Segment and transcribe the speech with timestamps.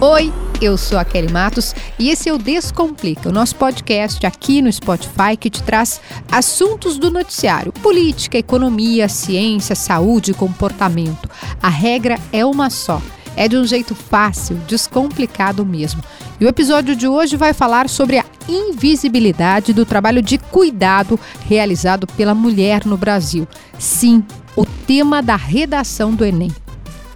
[0.00, 0.32] Oi,
[0.62, 4.72] eu sou a Kelly Matos e esse é o Descomplica, o nosso podcast aqui no
[4.72, 11.28] Spotify que te traz assuntos do noticiário: política, economia, ciência, saúde comportamento.
[11.60, 13.02] A regra é uma só.
[13.34, 16.00] É de um jeito fácil, descomplicado mesmo.
[16.40, 22.06] E o episódio de hoje vai falar sobre a invisibilidade do trabalho de cuidado realizado
[22.06, 23.48] pela mulher no Brasil.
[23.80, 24.24] Sim,
[24.54, 26.52] o tema da redação do Enem.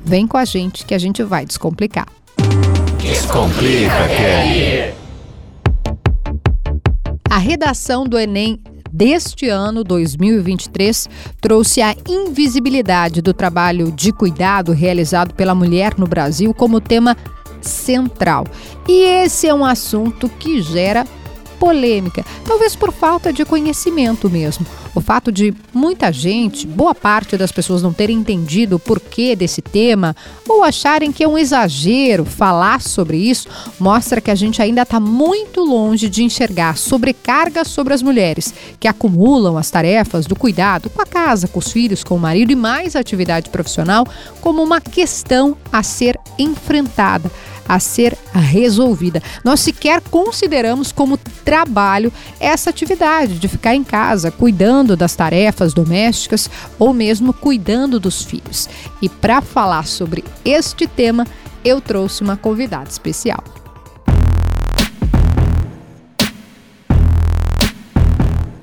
[0.04, 2.21] Vem com a gente que a gente vai descomplicar.
[3.22, 4.94] Descomplica, Kelly.
[7.30, 8.60] A redação do Enem
[8.92, 11.08] deste ano, 2023,
[11.40, 17.16] trouxe a invisibilidade do trabalho de cuidado realizado pela mulher no Brasil como tema
[17.60, 18.44] central.
[18.88, 21.06] E esse é um assunto que gera
[21.62, 24.66] polêmica, talvez por falta de conhecimento mesmo.
[24.96, 29.62] O fato de muita gente, boa parte das pessoas não terem entendido o porquê desse
[29.62, 30.16] tema
[30.48, 33.48] ou acharem que é um exagero falar sobre isso,
[33.78, 38.88] mostra que a gente ainda está muito longe de enxergar sobrecarga sobre as mulheres que
[38.88, 42.56] acumulam as tarefas do cuidado com a casa, com os filhos, com o marido e
[42.56, 44.04] mais atividade profissional
[44.40, 47.30] como uma questão a ser enfrentada
[47.68, 49.22] a ser resolvida.
[49.44, 56.50] Nós sequer consideramos como trabalho essa atividade de ficar em casa cuidando das tarefas domésticas
[56.78, 58.68] ou mesmo cuidando dos filhos.
[59.00, 61.26] E para falar sobre este tema,
[61.64, 63.42] eu trouxe uma convidada especial.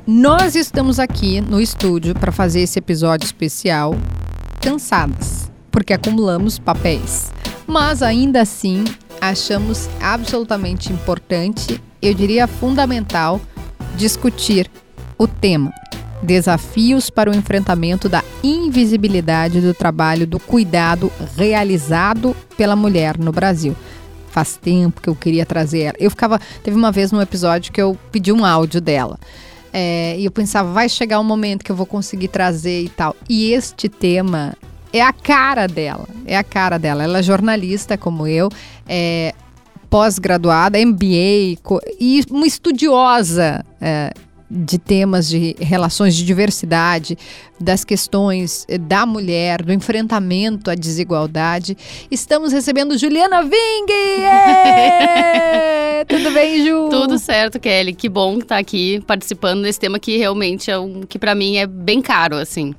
[0.06, 3.96] Nós estamos aqui no estúdio para fazer esse episódio especial
[4.60, 7.32] cansadas, porque acumulamos papéis
[7.70, 8.84] mas ainda assim
[9.22, 13.40] achamos absolutamente importante, eu diria fundamental,
[13.96, 14.70] discutir
[15.18, 15.72] o tema.
[16.24, 23.76] Desafios para o enfrentamento da invisibilidade do trabalho do cuidado realizado pela mulher no Brasil.
[24.32, 25.96] Faz tempo que eu queria trazer ela.
[26.00, 26.40] Eu ficava.
[26.64, 29.18] Teve uma vez num episódio que eu pedi um áudio dela.
[29.72, 33.16] É, e eu pensava, vai chegar um momento que eu vou conseguir trazer e tal.
[33.30, 34.56] E este tema
[34.92, 36.08] é a cara dela.
[36.26, 37.04] É a cara dela.
[37.04, 38.50] Ela é jornalista como eu,
[38.88, 39.34] é
[39.90, 41.58] pós-graduada, MBA
[42.00, 44.14] e uma estudiosa é,
[44.50, 47.18] de temas de relações de diversidade,
[47.60, 51.78] das questões da mulher, do enfrentamento à desigualdade.
[52.10, 53.86] Estamos recebendo Juliana Ving!
[56.08, 56.90] Tudo bem, Ju?
[56.90, 57.94] Tudo certo, Kelly.
[57.94, 61.68] Que bom estar aqui participando desse tema que realmente é um que para mim é
[61.68, 62.74] bem caro, assim.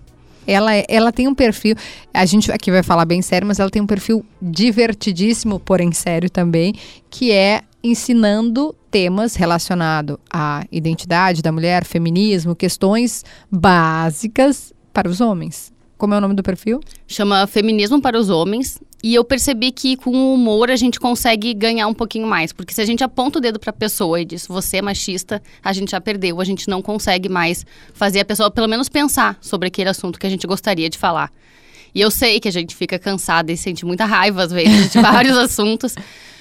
[0.46, 1.76] Ela, ela tem um perfil,
[2.12, 6.30] a gente aqui vai falar bem sério, mas ela tem um perfil divertidíssimo, porém sério
[6.30, 6.74] também,
[7.08, 15.72] que é ensinando temas relacionados à identidade da mulher, feminismo, questões básicas para os homens.
[16.00, 16.80] Como é o nome do perfil?
[17.06, 18.80] Chama Feminismo para os Homens.
[19.04, 22.54] E eu percebi que com o humor a gente consegue ganhar um pouquinho mais.
[22.54, 25.42] Porque se a gente aponta o dedo para a pessoa e diz você é machista,
[25.62, 26.40] a gente já perdeu.
[26.40, 30.26] A gente não consegue mais fazer a pessoa pelo menos pensar sobre aquele assunto que
[30.26, 31.30] a gente gostaria de falar.
[31.94, 35.00] E eu sei que a gente fica cansada e sente muita raiva às vezes de
[35.02, 35.94] vários assuntos.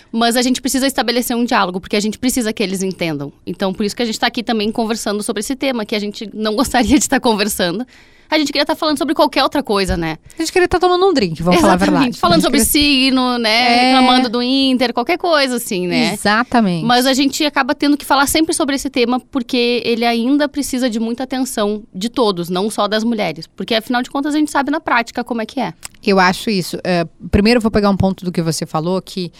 [0.09, 3.34] Mas a gente precisa estabelecer um diálogo, porque a gente precisa que eles entendam.
[3.46, 6.00] Então, por isso que a gente está aqui também conversando sobre esse tema, que a
[6.00, 7.86] gente não gostaria de estar conversando.
[8.29, 10.17] A gente queria estar falando sobre qualquer outra coisa, né?
[10.38, 11.85] A gente queria estar tomando um drink, vamos Exatamente.
[11.85, 12.19] falar a verdade.
[12.19, 12.72] Falando sobre queria...
[12.72, 13.50] signo, né?
[13.50, 13.85] É...
[13.91, 16.13] Reclamando do Inter, qualquer coisa assim, né?
[16.13, 16.85] Exatamente.
[16.85, 20.90] Mas a gente acaba tendo que falar sempre sobre esse tema, porque ele ainda precisa
[20.90, 23.47] de muita atenção de todos, não só das mulheres.
[23.47, 25.73] Porque afinal de contas a gente sabe na prática como é que é.
[26.06, 26.78] Eu acho isso.
[26.78, 29.31] Uh, primeiro eu vou pegar um ponto do que você falou, que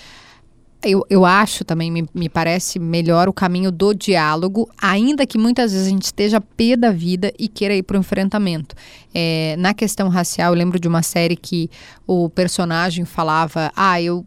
[0.84, 5.74] eu, eu acho também, me, me parece melhor o caminho do diálogo, ainda que muitas
[5.74, 8.76] vezes a gente esteja pé da vida e queira ir para o enfrentamento.
[9.14, 11.70] É, na questão racial, eu lembro de uma série que
[12.08, 14.26] o personagem falava: Ah, eu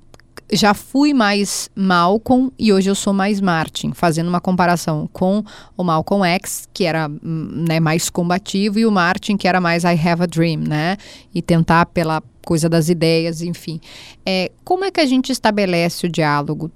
[0.53, 5.43] já fui mais Malcolm e hoje eu sou mais Martin, fazendo uma comparação com
[5.77, 9.85] o Malcolm X, que era hum, né, mais combativo, e o Martin, que era mais
[9.85, 10.99] I have a dream, né?
[11.35, 13.81] E tentar pela coisa das ideias, enfim.
[14.27, 16.71] É, como é que a gente estabelece o diálogo?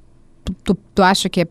[0.44, 1.46] Tu, tu, tu acha que é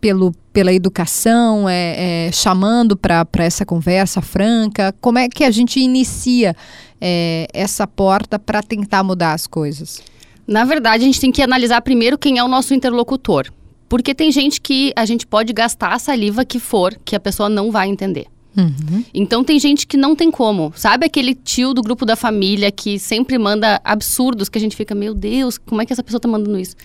[0.00, 4.94] pelo, pela educação, é, é chamando para essa conversa franca?
[5.00, 6.56] Como é que a gente inicia
[7.00, 10.02] é, essa porta para tentar mudar as coisas?
[10.52, 13.50] Na verdade, a gente tem que analisar primeiro quem é o nosso interlocutor.
[13.88, 17.48] Porque tem gente que a gente pode gastar a saliva que for, que a pessoa
[17.48, 18.26] não vai entender.
[18.54, 19.02] Uhum.
[19.14, 20.70] Então tem gente que não tem como.
[20.76, 24.94] Sabe aquele tio do grupo da família que sempre manda absurdos que a gente fica,
[24.94, 26.76] meu Deus, como é que essa pessoa tá mandando isso?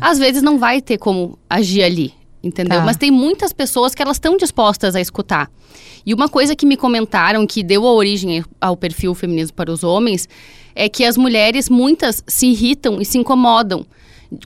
[0.00, 2.12] Às vezes não vai ter como agir ali,
[2.42, 2.78] entendeu?
[2.78, 2.84] Tá.
[2.84, 5.50] Mas tem muitas pessoas que elas estão dispostas a escutar.
[6.04, 9.84] E uma coisa que me comentaram que deu a origem ao perfil feminismo para os
[9.84, 10.28] homens
[10.74, 13.86] é que as mulheres muitas se irritam e se incomodam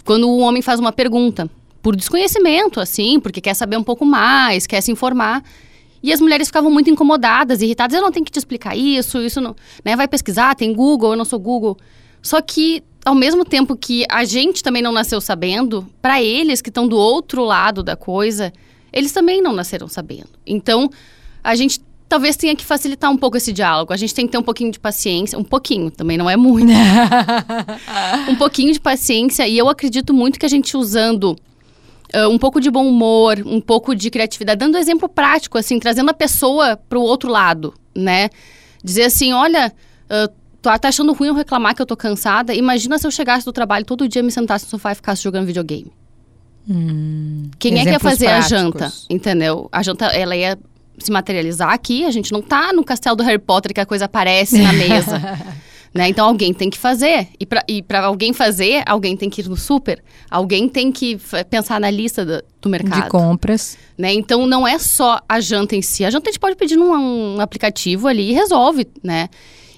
[0.05, 1.49] Quando o homem faz uma pergunta,
[1.87, 5.43] por desconhecimento, assim, porque quer saber um pouco mais, quer se informar.
[6.03, 7.97] E as mulheres ficavam muito incomodadas, irritadas.
[7.97, 9.55] Eu não tenho que te explicar isso, isso não.
[9.85, 9.95] Né?
[9.95, 11.77] Vai pesquisar, tem Google, eu não sou Google.
[12.21, 16.71] Só que, ao mesmo tempo que a gente também não nasceu sabendo, para eles que
[16.71, 18.53] estão do outro lado da coisa,
[18.93, 20.31] eles também não nasceram sabendo.
[20.45, 20.91] Então,
[21.43, 23.93] a gente talvez tenha que facilitar um pouco esse diálogo.
[23.93, 26.73] A gente tem que ter um pouquinho de paciência, um pouquinho, também não é muito.
[28.29, 31.39] um pouquinho de paciência e eu acredito muito que a gente usando
[32.13, 36.11] uh, um pouco de bom humor, um pouco de criatividade, dando exemplo prático, assim, trazendo
[36.11, 38.31] a pessoa para o outro lado, né?
[38.83, 39.73] Dizer assim, olha,
[40.11, 42.55] uh, tu tá achando ruim eu reclamar que eu tô cansada?
[42.55, 45.47] Imagina se eu chegasse do trabalho todo dia, me sentasse no sofá e ficasse jogando
[45.47, 45.93] videogame.
[46.69, 48.53] Hum, Quem é que ia fazer práticos.
[48.53, 48.93] a janta?
[49.09, 49.69] Entendeu?
[49.71, 50.59] A janta, ela ia
[50.99, 52.05] se materializar aqui.
[52.05, 55.21] A gente não tá no castelo do Harry Potter que a coisa aparece na mesa.
[55.95, 56.09] né?
[56.09, 57.29] Então alguém tem que fazer.
[57.69, 60.03] E para alguém fazer, alguém tem que ir no super.
[60.31, 63.05] Alguém tem que pensar na lista do, do mercado.
[63.05, 63.79] De compras.
[63.97, 64.13] Né?
[64.13, 66.05] Então não é só a janta em si.
[66.05, 69.29] A janta a gente pode pedir num um aplicativo ali e resolve, né?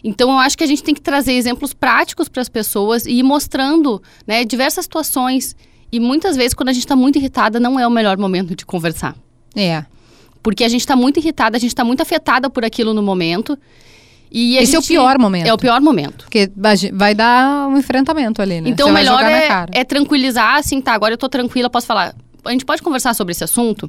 [0.03, 3.13] Então, eu acho que a gente tem que trazer exemplos práticos para as pessoas e
[3.13, 5.57] ir mostrando né, diversas situações.
[5.91, 8.65] E muitas vezes, quando a gente está muito irritada, não é o melhor momento de
[8.65, 9.17] conversar.
[9.57, 9.85] É.
[10.43, 13.59] Porque a gente está muito irritada, a gente está muito afetada por aquilo no momento.
[14.31, 15.47] E Esse gente, é o pior momento.
[15.47, 16.25] É o pior momento.
[16.25, 16.51] Porque
[16.93, 18.69] vai dar um enfrentamento ali, né?
[18.69, 22.15] Então, o melhor é, é, tranquilizar, assim, tá, agora eu tô tranquila, posso falar.
[22.45, 23.89] A gente pode conversar sobre esse assunto?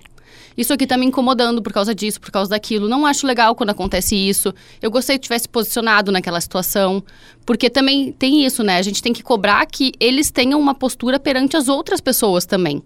[0.57, 2.89] Isso aqui tá me incomodando por causa disso, por causa daquilo.
[2.89, 4.53] Não acho legal quando acontece isso.
[4.81, 7.03] Eu gostei que tivesse posicionado naquela situação.
[7.45, 8.77] Porque também tem isso, né?
[8.77, 12.83] A gente tem que cobrar que eles tenham uma postura perante as outras pessoas também.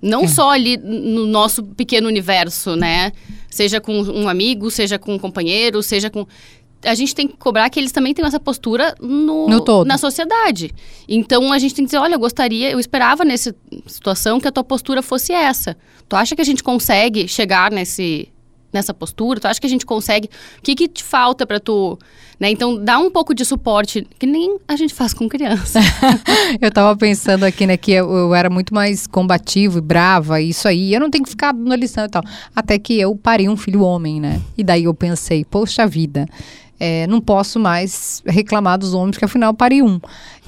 [0.00, 0.28] Não é.
[0.28, 3.12] só ali no nosso pequeno universo, né?
[3.50, 6.26] Seja com um amigo, seja com um companheiro, seja com
[6.84, 9.86] a gente tem que cobrar que eles também tenham essa postura no, no todo.
[9.86, 10.70] na sociedade.
[11.08, 13.54] Então a gente tem que dizer, olha, eu gostaria, eu esperava nessa
[13.86, 15.76] situação que a tua postura fosse essa.
[16.08, 18.28] Tu acha que a gente consegue chegar nesse
[18.72, 19.40] nessa postura?
[19.40, 20.28] Tu acha que a gente consegue?
[20.58, 21.98] O que que te falta para tu,
[22.38, 22.50] né?
[22.50, 25.80] Então dá um pouco de suporte que nem a gente faz com criança.
[26.60, 30.68] eu tava pensando aqui, né, que eu, eu, era muito mais combativo e brava, isso
[30.68, 30.92] aí.
[30.92, 32.22] Eu não tenho que ficar na lição e tal.
[32.54, 34.40] Até que eu parei um filho homem, né?
[34.56, 36.26] E daí eu pensei, poxa vida,
[36.78, 40.00] é, não posso mais reclamar dos homens, que afinal parei um.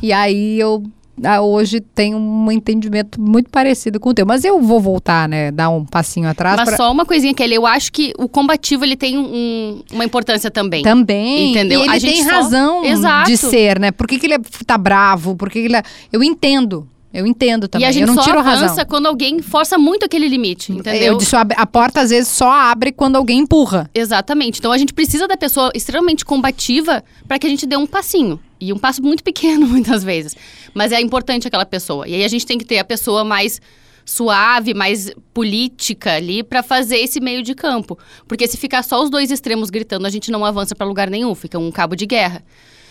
[0.02, 0.82] E aí eu
[1.24, 4.24] ah, hoje tenho um entendimento muito parecido com o teu.
[4.24, 5.50] Mas eu vou voltar, né?
[5.50, 6.56] Dar um passinho atrás.
[6.56, 6.76] Mas pra...
[6.76, 7.54] só uma coisinha, Kelly.
[7.54, 10.82] Eu acho que o combativo ele tem um, uma importância também.
[10.82, 11.50] Também.
[11.50, 11.80] Entendeu?
[11.80, 12.82] E ele A tem razão
[13.26, 13.90] de ser, né?
[13.90, 15.36] Por que, que ele tá bravo?
[15.36, 15.76] Por que, que ele.
[15.76, 15.82] É...
[16.12, 16.88] Eu entendo.
[17.12, 17.86] Eu entendo também.
[17.86, 18.86] E a gente eu não só tiro avança razão.
[18.86, 21.12] quando alguém força muito aquele limite, entendeu?
[21.12, 23.90] Eu disse, a porta às vezes só abre quando alguém empurra.
[23.92, 24.60] Exatamente.
[24.60, 28.38] Então a gente precisa da pessoa extremamente combativa para que a gente dê um passinho.
[28.60, 30.36] E um passo muito pequeno muitas vezes.
[30.72, 32.06] Mas é importante aquela pessoa.
[32.06, 33.60] E aí a gente tem que ter a pessoa mais
[34.04, 37.98] suave, mais política ali para fazer esse meio de campo.
[38.28, 41.34] Porque se ficar só os dois extremos gritando, a gente não avança para lugar nenhum,
[41.34, 42.42] fica um cabo de guerra.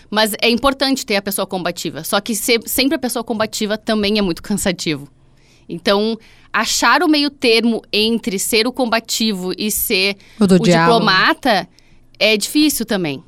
[0.10, 2.04] Mas é importante ter a pessoa combativa.
[2.04, 5.08] Só que ser, sempre a pessoa combativa também é muito cansativo.
[5.68, 6.18] Então,
[6.52, 11.68] achar o meio termo entre ser o combativo e ser o, o diplomata
[12.18, 13.24] é difícil também.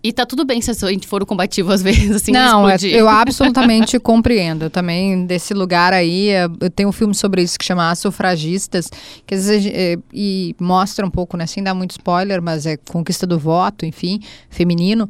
[0.00, 2.76] E tá tudo bem se a gente for o combativo às vezes, assim, Não, é,
[2.82, 4.66] eu absolutamente compreendo.
[4.66, 7.98] Eu também, desse lugar aí, é, eu tenho um filme sobre isso que chama As
[7.98, 8.88] Sufragistas,
[9.26, 12.76] que às vezes é, e mostra um pouco, né, sem dar muito spoiler, mas é
[12.76, 15.08] conquista do voto, enfim, feminino.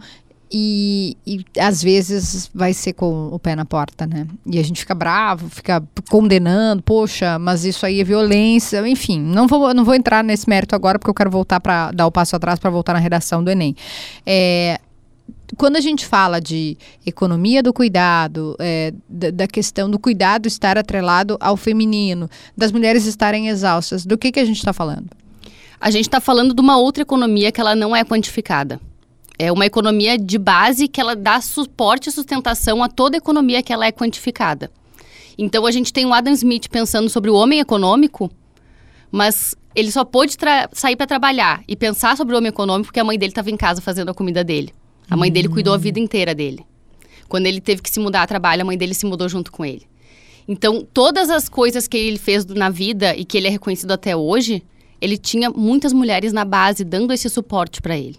[0.50, 4.26] E, e, às vezes vai ser com o pé na porta, né?
[4.46, 9.20] E a gente fica bravo, fica condenando, poxa, mas isso aí é violência, enfim.
[9.20, 12.12] Não vou, não vou entrar nesse mérito agora porque eu quero voltar para dar o
[12.12, 13.76] passo atrás para voltar na redação do Enem.
[14.24, 14.80] É,
[15.56, 20.78] quando a gente fala de economia do cuidado, é, da, da, questão do cuidado estar
[20.78, 25.08] atrelado ao feminino, das mulheres estarem exaustas, do que, que a gente está falando?
[25.80, 28.80] A gente está falando de uma outra economia que ela não é quantificada.
[29.38, 33.73] É uma economia de base que ela dá suporte e sustentação a toda economia que
[33.73, 34.71] ela é quantificada.
[35.38, 38.28] Então a gente tem o Adam Smith pensando sobre o homem econômico,
[39.12, 40.37] mas ele só pôde
[40.73, 43.57] sair para trabalhar e pensar sobre o homem econômico porque a mãe dele estava em
[43.57, 44.75] casa fazendo a comida dele.
[45.09, 46.66] A mãe dele cuidou a vida inteira dele.
[47.28, 49.64] Quando ele teve que se mudar a trabalho, a mãe dele se mudou junto com
[49.64, 49.87] ele.
[50.49, 54.16] Então, todas as coisas que ele fez na vida e que ele é reconhecido até
[54.16, 54.64] hoje,
[55.00, 58.16] ele tinha muitas mulheres na base dando esse suporte para ele.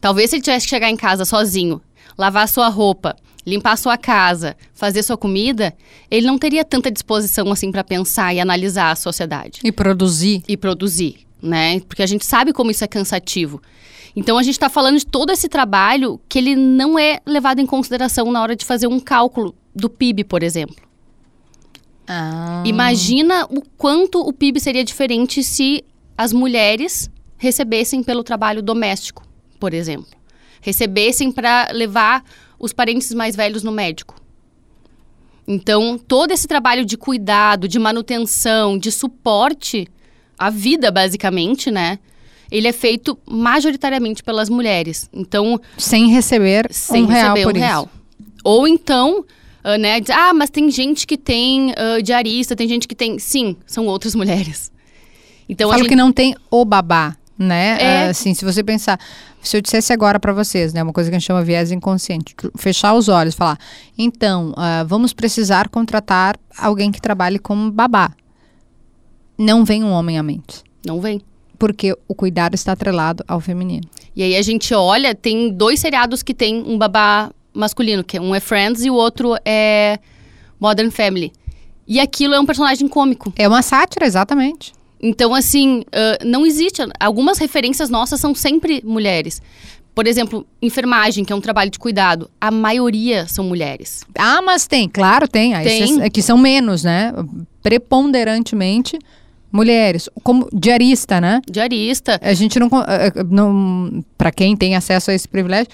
[0.00, 1.80] Talvez se ele tivesse que chegar em casa sozinho,
[2.16, 5.74] lavar sua roupa, limpar sua casa, fazer sua comida,
[6.10, 9.60] ele não teria tanta disposição assim para pensar e analisar a sociedade.
[9.64, 10.42] E produzir.
[10.46, 11.80] E produzir, né?
[11.80, 13.60] Porque a gente sabe como isso é cansativo.
[14.14, 17.66] Então a gente está falando de todo esse trabalho que ele não é levado em
[17.66, 20.76] consideração na hora de fazer um cálculo do PIB, por exemplo.
[22.06, 22.62] Ah.
[22.64, 25.84] Imagina o quanto o PIB seria diferente se
[26.16, 29.27] as mulheres recebessem pelo trabalho doméstico,
[29.58, 30.08] por exemplo.
[30.60, 32.24] Recebessem para levar
[32.58, 34.14] os parentes mais velhos no médico.
[35.46, 39.88] Então, todo esse trabalho de cuidado, de manutenção, de suporte
[40.38, 41.98] à vida, basicamente, né?
[42.50, 45.08] Ele é feito majoritariamente pelas mulheres.
[45.12, 47.66] Então, Sem receber sem um real receber por um isso.
[47.66, 47.88] real.
[48.44, 49.24] Ou então,
[49.64, 53.18] ah, né, diz, ah, mas tem gente que tem ah, diarista, tem gente que tem.
[53.18, 54.70] Sim, são outras mulheres.
[55.48, 55.90] Então, Falo gente...
[55.90, 57.78] que não tem o babá, né?
[57.80, 58.06] É.
[58.06, 58.98] Ah, Assim, se você pensar,
[59.42, 62.34] se eu dissesse agora pra vocês, né, uma coisa que a gente chama viés inconsciente,
[62.56, 63.58] fechar os olhos, falar,
[63.96, 68.10] então, ah, vamos precisar contratar alguém que trabalhe como babá.
[69.38, 71.20] Não vem um homem à mente, Não vem.
[71.58, 73.88] porque o cuidado está atrelado ao feminino.
[74.14, 78.34] E aí a gente olha, tem dois seriados que tem um babá masculino, que um
[78.34, 79.98] é Friends e o outro é
[80.60, 81.32] Modern Family.
[81.86, 83.32] E aquilo é um personagem cômico.
[83.36, 84.72] É uma sátira, exatamente.
[85.00, 86.82] Então, assim, ah, não existe.
[86.98, 89.40] Algumas referências nossas são sempre mulheres.
[89.94, 92.30] Por exemplo, enfermagem, que é um trabalho de cuidado.
[92.40, 94.04] A maioria são mulheres.
[94.16, 95.52] Ah, mas tem, claro, tem.
[95.62, 96.02] Tem.
[96.02, 97.12] É que são menos, né?
[97.62, 98.96] Preponderantemente
[99.50, 100.08] mulheres.
[100.22, 101.40] Como diarista, né?
[101.50, 102.20] Diarista.
[102.22, 105.68] A gente não, eh, eh, não para quem tem acesso a esse privilégio,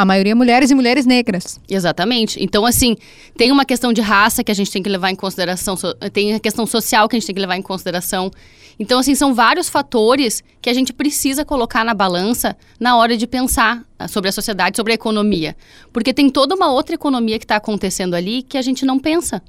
[0.00, 1.60] a maioria é mulheres e mulheres negras.
[1.68, 2.42] Exatamente.
[2.42, 2.96] Então, assim,
[3.36, 5.76] tem uma questão de raça que a gente tem que levar em consideração,
[6.12, 8.30] tem a questão social que a gente tem que levar em consideração.
[8.78, 13.26] Então, assim, são vários fatores que a gente precisa colocar na balança na hora de
[13.26, 15.54] pensar ah, sobre a sociedade, sobre a economia.
[15.92, 19.42] Porque tem toda uma outra economia que está acontecendo ali que a gente não pensa.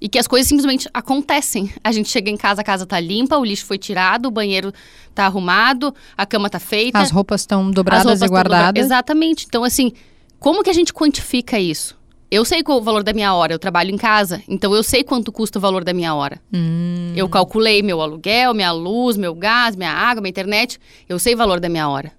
[0.00, 1.72] E que as coisas simplesmente acontecem.
[1.82, 4.72] A gente chega em casa, a casa tá limpa, o lixo foi tirado, o banheiro
[5.14, 6.98] tá arrumado, a cama tá feita.
[6.98, 8.84] As roupas estão As dobradas roupas e estão dobra- guardadas.
[8.84, 9.46] Exatamente.
[9.48, 9.92] Então, assim,
[10.38, 11.96] como que a gente quantifica isso?
[12.30, 15.04] Eu sei qual o valor da minha hora, eu trabalho em casa, então eu sei
[15.04, 16.40] quanto custa o valor da minha hora.
[16.52, 17.12] Hum.
[17.14, 20.78] Eu calculei meu aluguel, minha luz, meu gás, minha água, minha internet.
[21.08, 22.10] Eu sei o valor da minha hora.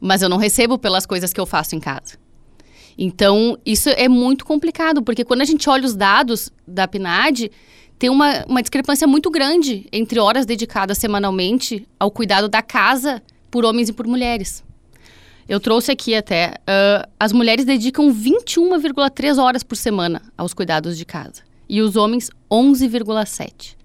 [0.00, 2.18] Mas eu não recebo pelas coisas que eu faço em casa.
[2.96, 7.50] Então, isso é muito complicado, porque quando a gente olha os dados da PNAD,
[7.98, 13.64] tem uma, uma discrepância muito grande entre horas dedicadas semanalmente ao cuidado da casa por
[13.64, 14.64] homens e por mulheres.
[15.48, 21.04] Eu trouxe aqui até, ah, as mulheres dedicam 21,3 horas por semana aos cuidados de
[21.04, 23.76] casa e os homens 11,7.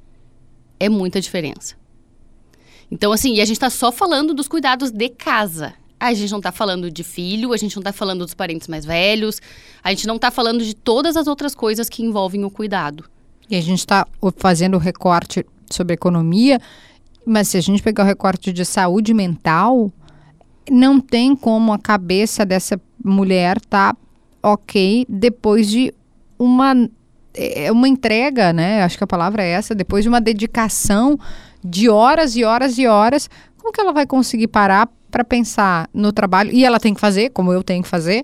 [0.79, 1.75] É muita diferença.
[2.91, 5.73] Então, assim, e a gente está só falando dos cuidados de casa.
[5.99, 8.85] A gente não está falando de filho, a gente não está falando dos parentes mais
[8.85, 9.41] velhos,
[9.83, 13.03] a gente não está falando de todas as outras coisas que envolvem o cuidado.
[13.49, 16.59] E a gente está fazendo recorte sobre economia,
[17.25, 19.91] mas se a gente pegar o recorte de saúde mental,
[20.69, 23.95] não tem como a cabeça dessa mulher tá
[24.41, 25.93] ok depois de
[26.37, 26.89] uma
[27.33, 28.83] é uma entrega, né?
[28.83, 31.17] Acho que a palavra é essa, depois de uma dedicação
[31.63, 36.11] de horas e horas e horas, como que ela vai conseguir parar para pensar no
[36.11, 36.51] trabalho?
[36.51, 38.23] E ela tem que fazer, como eu tenho que fazer,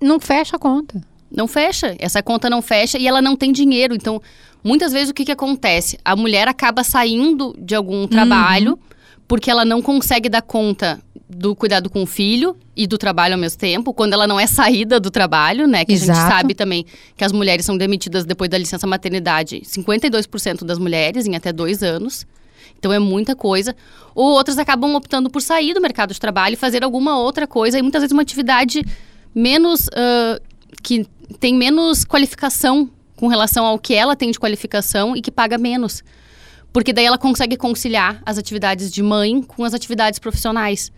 [0.00, 1.00] não fecha a conta.
[1.30, 3.94] Não fecha, essa conta não fecha e ela não tem dinheiro.
[3.94, 4.20] Então,
[4.64, 5.98] muitas vezes o que, que acontece?
[6.04, 8.78] A mulher acaba saindo de algum trabalho
[9.26, 13.40] porque ela não consegue dar conta do cuidado com o filho e do trabalho ao
[13.40, 15.84] mesmo tempo, quando ela não é saída do trabalho, né?
[15.84, 16.32] Que a gente Exato.
[16.32, 21.36] sabe também que as mulheres são demitidas depois da licença maternidade, 52% das mulheres em
[21.36, 22.26] até dois anos.
[22.78, 23.74] Então é muita coisa.
[24.14, 27.78] Ou outras acabam optando por sair do mercado de trabalho e fazer alguma outra coisa,
[27.78, 28.82] e muitas vezes uma atividade
[29.34, 29.88] menos.
[29.94, 30.40] ah,
[30.82, 31.06] que
[31.40, 36.02] tem menos qualificação com relação ao que ela tem de qualificação e que paga menos.
[36.72, 40.92] Porque daí ela consegue conciliar as atividades de mãe com as atividades profissionais.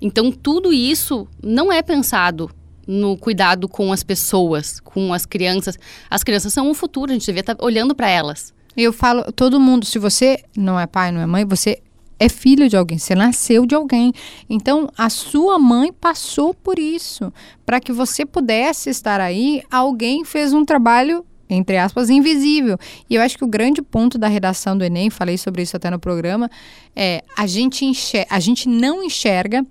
[0.00, 2.50] Então, tudo isso não é pensado
[2.86, 5.78] no cuidado com as pessoas, com as crianças.
[6.08, 8.52] As crianças são o futuro, a gente devia estar olhando para elas.
[8.76, 11.82] Eu falo, todo mundo, se você não é pai, não é mãe, você
[12.18, 14.12] é filho de alguém, você nasceu de alguém.
[14.48, 17.32] Então, a sua mãe passou por isso.
[17.64, 22.78] Para que você pudesse estar aí, alguém fez um trabalho, entre aspas, invisível.
[23.08, 25.90] E eu acho que o grande ponto da redação do Enem, falei sobre isso até
[25.90, 26.50] no programa,
[26.94, 29.66] é a gente, enxer a gente não enxerga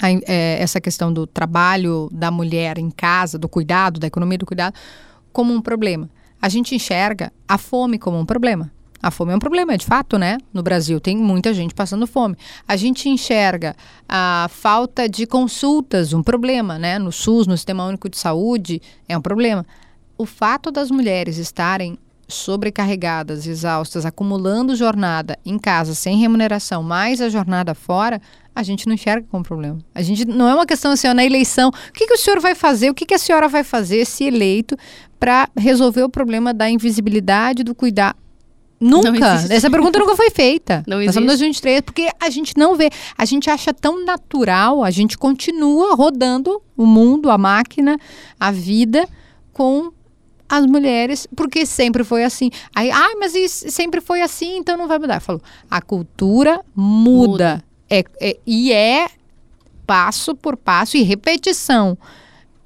[0.00, 4.46] a- é, essa questão do trabalho da mulher em casa, do cuidado, da economia do
[4.46, 4.74] cuidado,
[5.32, 6.08] como um problema.
[6.40, 8.70] A gente enxerga a fome como um problema.
[9.02, 10.36] A fome é um problema, de fato, né?
[10.52, 12.36] No Brasil tem muita gente passando fome.
[12.68, 13.74] A gente enxerga
[14.06, 16.98] a falta de consultas, um problema, né?
[16.98, 19.64] No SUS, no Sistema Único de Saúde, é um problema.
[20.18, 21.98] O fato das mulheres estarem
[22.30, 28.20] sobrecarregadas, exaustas, acumulando jornada em casa sem remuneração, mais a jornada fora,
[28.54, 29.78] a gente não enxerga como problema.
[29.94, 32.40] A gente não é uma questão assim, ó, na eleição, o que, que o senhor
[32.40, 34.76] vai fazer, o que, que a senhora vai fazer se eleito
[35.20, 38.16] para resolver o problema da invisibilidade do cuidar.
[38.80, 39.34] Nunca.
[39.50, 40.82] Essa pergunta nunca foi feita.
[40.86, 41.62] Não Nós estamos em existe.
[41.62, 42.88] 2023, porque a gente não vê.
[43.16, 47.98] A gente acha tão natural, a gente continua rodando o mundo, a máquina,
[48.38, 49.06] a vida
[49.52, 49.92] com
[50.48, 52.50] as mulheres, porque sempre foi assim.
[52.74, 55.16] Aí, ai, mas isso sempre foi assim, então não vai mudar.
[55.16, 57.62] Eu falo, a cultura muda.
[57.88, 59.08] É, é- e é
[59.86, 61.98] passo por passo e repetição.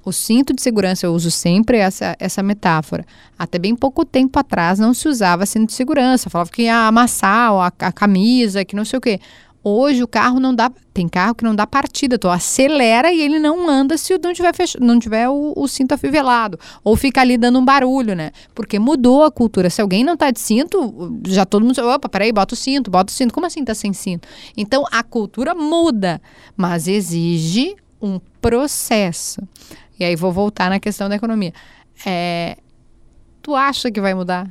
[0.05, 3.03] O cinto de segurança, eu uso sempre essa, essa metáfora.
[3.37, 6.29] Até bem pouco tempo atrás não se usava cinto de segurança.
[6.29, 9.19] Falava que ia amassar a, a camisa, que não sei o quê.
[9.67, 10.71] Hoje o carro não dá.
[10.93, 12.19] Tem carro que não dá partida.
[12.19, 15.93] Tu acelera e ele não anda se não tiver, fech, não tiver o, o cinto
[15.93, 16.59] afivelado.
[16.83, 18.29] Ou fica ali dando um barulho, né?
[18.53, 19.71] Porque mudou a cultura.
[19.71, 21.75] Se alguém não tá de cinto, já todo mundo.
[21.81, 23.33] Opa, peraí, bota o cinto, bota o cinto.
[23.33, 24.27] Como assim tá sem cinto?
[24.55, 26.21] Então a cultura muda,
[26.55, 29.41] mas exige um processo.
[29.99, 31.53] E aí vou voltar na questão da economia.
[32.05, 32.57] É,
[33.41, 34.49] tu acha que vai mudar?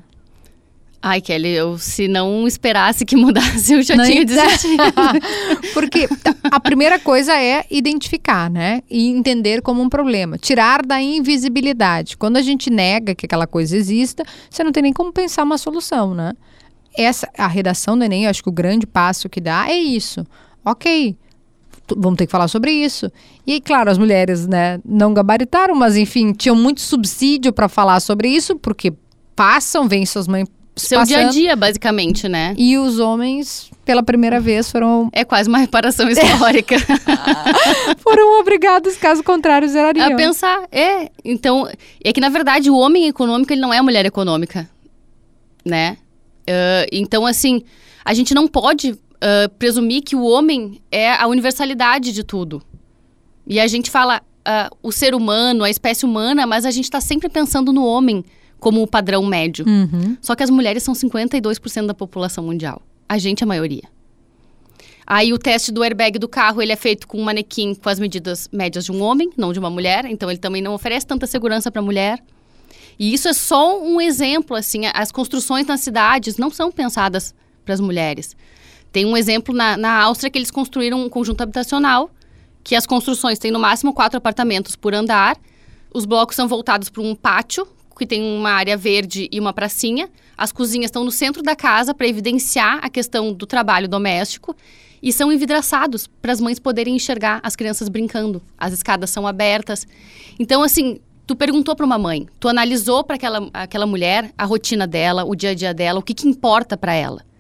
[1.07, 4.83] Ai, Kelly, eu se não esperasse que mudasse, eu já Não tinha desistido.
[5.75, 6.09] Porque
[6.51, 8.81] a primeira coisa é identificar, né?
[8.91, 10.39] E entender como um problema.
[10.39, 12.17] Tirar da invisibilidade.
[12.17, 15.59] Quando a gente nega que aquela coisa exista, você não tem nem como pensar uma
[15.59, 16.33] solução, né?
[16.97, 20.27] Essa, a redação do Enem, eu acho que o grande passo que dá é isso.
[20.65, 21.19] Ok,
[21.97, 23.11] vamos ter que falar sobre isso.
[23.47, 28.01] E aí, claro, as mulheres, né, não gabaritaram, mas enfim, tinham muito subsídio para falar
[28.01, 28.93] sobre isso, porque
[29.37, 31.17] passam, veem suas mães Seu passando.
[31.17, 32.55] dia a dia, basicamente, né?
[32.57, 36.77] E os homens, pela primeira vez, foram É quase uma reparação histórica.
[37.99, 40.13] foram obrigados, caso contrário, zerariam.
[40.13, 41.11] a pensar, é.
[41.25, 41.69] Então,
[42.03, 44.69] é que na verdade o homem econômico ele não é a mulher econômica,
[45.65, 45.99] né?
[46.49, 47.63] Ah, então, assim,
[48.05, 52.63] a gente não pode ah, presumir que o homem é a universalidade de tudo.
[53.47, 57.01] E a gente fala ah, o ser humano, a espécie humana, mas a gente está
[57.01, 58.25] sempre pensando no homem
[58.59, 59.67] como o padrão médio.
[59.67, 60.17] Uhum.
[60.21, 62.81] Só que as mulheres são 52% da população mundial.
[63.09, 63.83] A gente é a maioria.
[65.07, 67.99] Aí o teste do airbag do carro, ele é feito com um manequim com as
[67.99, 70.07] medidas médias de um homem, não de uma mulher.
[70.07, 72.23] Então ele também não oferece tanta segurança para a mulher.
[72.99, 74.83] E isso é só um exemplo, assim.
[74.95, 77.35] As construções nas cidades não são pensadas
[77.65, 78.37] para as mulheres.
[78.95, 82.09] Tem um exemplo na, na Áustria que eles construíram um conjunto habitacional,
[82.63, 85.37] que as construções têm no máximo quatro apartamentos por andar.
[85.93, 87.67] Os blocos são voltados para um pátio,
[87.99, 90.09] que tem uma área verde e uma pracinha.
[90.39, 94.55] As cozinhas estão no centro da casa para evidenciar a questão do trabalho doméstico.
[95.03, 98.41] E são envidraçados para as mães poderem enxergar as crianças brincando.
[98.57, 99.89] As escadas são abertas.
[100.39, 104.87] Então, assim, tu perguntou para uma mãe, tu analisou para aquela, aquela mulher a rotina
[104.87, 107.34] dela, o dia a dia dela, o que, que importa para ela.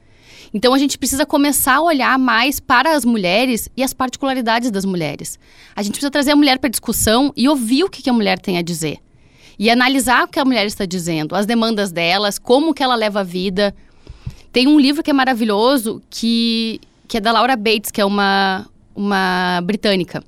[0.54, 4.84] Então a gente precisa começar a olhar mais para as mulheres e as particularidades das
[4.84, 5.36] mulheres.
[5.74, 8.38] A gente precisa trazer a mulher para discussão e ouvir o que, que a mulher
[8.38, 8.98] tem a dizer.
[9.58, 13.20] E analisar o que a mulher está dizendo, as demandas delas, como que ela leva
[13.20, 13.74] a vida.
[14.52, 18.64] Tem um livro que é maravilhoso, que, que é da Laura Bates, que é uma,
[18.94, 20.22] uma britânica.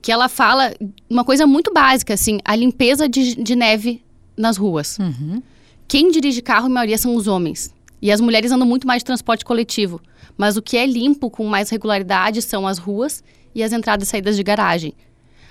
[0.00, 0.72] Que ela fala
[1.10, 4.00] uma coisa muito básica, assim, a limpeza de, de neve
[4.36, 4.96] nas ruas.
[5.00, 5.42] Uhum.
[5.88, 7.74] Quem dirige carro, em maioria, são os homens.
[8.00, 10.00] E as mulheres andam muito mais de transporte coletivo.
[10.36, 13.22] Mas o que é limpo com mais regularidade são as ruas
[13.54, 14.94] e as entradas e saídas de garagem.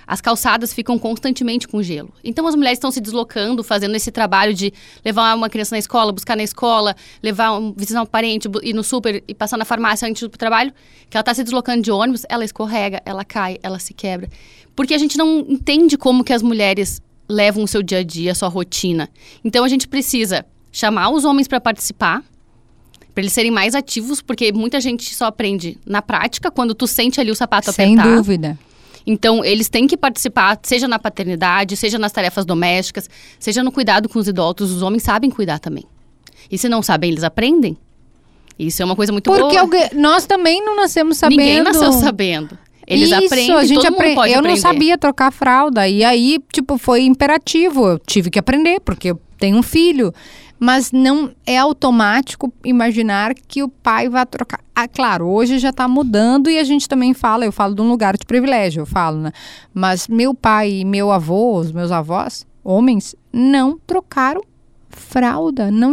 [0.06, 2.12] As calçadas ficam constantemente com gelo.
[2.22, 4.72] Então as mulheres estão se deslocando, fazendo esse trabalho de
[5.04, 8.84] levar uma criança na escola, buscar na escola, levar um, visitar um parente, ir no
[8.84, 10.72] super e passar na farmácia antes do trabalho,
[11.10, 14.28] que ela está se deslocando de ônibus, ela escorrega, ela cai, ela se quebra.
[14.76, 18.30] Porque a gente não entende como que as mulheres levam o seu dia a dia,
[18.30, 19.08] a sua rotina.
[19.44, 22.22] Então a gente precisa chamar os homens para participar,
[23.16, 27.18] para eles serem mais ativos, porque muita gente só aprende na prática, quando tu sente
[27.18, 28.14] ali o sapato Sem apertar.
[28.14, 28.58] dúvida.
[29.06, 34.06] Então, eles têm que participar, seja na paternidade, seja nas tarefas domésticas, seja no cuidado
[34.06, 34.70] com os idosos.
[34.70, 35.84] Os homens sabem cuidar também.
[36.50, 37.78] E se não sabem, eles aprendem.
[38.58, 39.60] Isso é uma coisa muito Porque boa.
[39.62, 41.38] alguém- nós também não nascemos sabendo.
[41.38, 42.58] Ninguém nasceu sabendo.
[42.86, 44.54] Eles Isso, aprendem, a gente todo mundo apre- pode Eu aprender.
[44.56, 45.88] não sabia trocar fralda.
[45.88, 47.88] E aí, tipo, foi imperativo.
[47.88, 50.12] Eu tive que aprender, porque eu tenho um filho.
[50.58, 54.60] Mas não é automático imaginar que o pai vai trocar.
[54.74, 57.88] Ah, claro, hoje já está mudando e a gente também fala, eu falo de um
[57.88, 59.32] lugar de privilégio, eu falo, né?
[59.72, 64.42] Mas meu pai e meu avô, os meus avós, homens, não trocaram
[64.88, 65.92] fralda, não,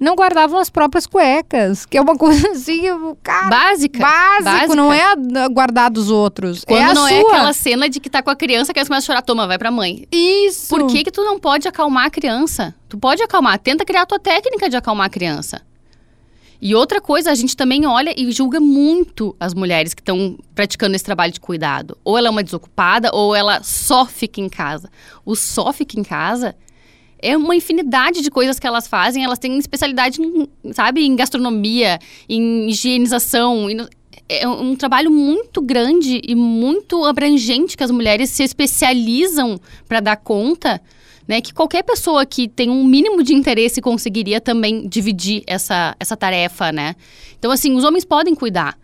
[0.00, 2.82] não guardavam as próprias cuecas, que é uma coisa assim,
[3.22, 3.98] cara, Básica.
[3.98, 4.74] básico, Básica.
[4.74, 5.14] não é
[5.50, 7.12] guardar dos outros, Quando é a não sua.
[7.12, 9.22] é aquela cena de que tá com a criança, que a criança começa a chorar,
[9.22, 10.06] toma, vai pra mãe.
[10.10, 10.68] Isso.
[10.70, 12.74] Por que que tu não pode acalmar a criança?
[12.88, 15.60] Tu pode acalmar, tenta criar a tua técnica de acalmar a criança.
[16.62, 20.94] E outra coisa, a gente também olha e julga muito as mulheres que estão praticando
[20.94, 21.96] esse trabalho de cuidado.
[22.04, 24.90] Ou ela é uma desocupada, ou ela só fica em casa.
[25.24, 26.54] O só fica em casa
[27.22, 29.24] é uma infinidade de coisas que elas fazem.
[29.24, 33.68] Elas têm especialidade, em, sabe, em gastronomia, em higienização.
[33.70, 33.86] Em,
[34.28, 40.16] é um trabalho muito grande e muito abrangente que as mulheres se especializam para dar
[40.16, 40.80] conta,
[41.26, 41.40] né?
[41.40, 46.70] Que qualquer pessoa que tem um mínimo de interesse conseguiria também dividir essa, essa tarefa,
[46.70, 46.94] né?
[47.38, 48.78] Então, assim, os homens podem cuidar.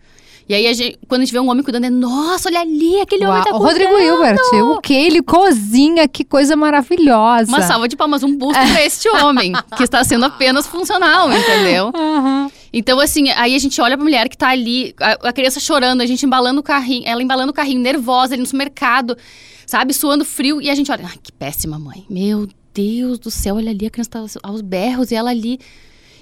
[0.49, 3.01] E aí, a gente, quando a gente vê um homem cuidando, é nossa, olha ali,
[3.01, 3.67] aquele Uau, homem tá cuidando.
[3.67, 4.37] Rodrigo Hilbert,
[4.71, 7.49] o que ele cozinha, que coisa maravilhosa.
[7.49, 11.91] Uma salva de palmas, um busto pra este homem, que está sendo apenas funcional, entendeu?
[12.07, 12.49] Uhum.
[12.71, 16.01] Então, assim, aí a gente olha pra mulher que tá ali, a, a criança chorando,
[16.01, 19.17] a gente embalando o carrinho, ela embalando o carrinho, nervosa, ali no supermercado,
[19.65, 23.55] sabe, suando frio, e a gente olha, ai, que péssima mãe, meu Deus do céu,
[23.55, 25.59] olha ali, a criança tá aos berros, e ela ali...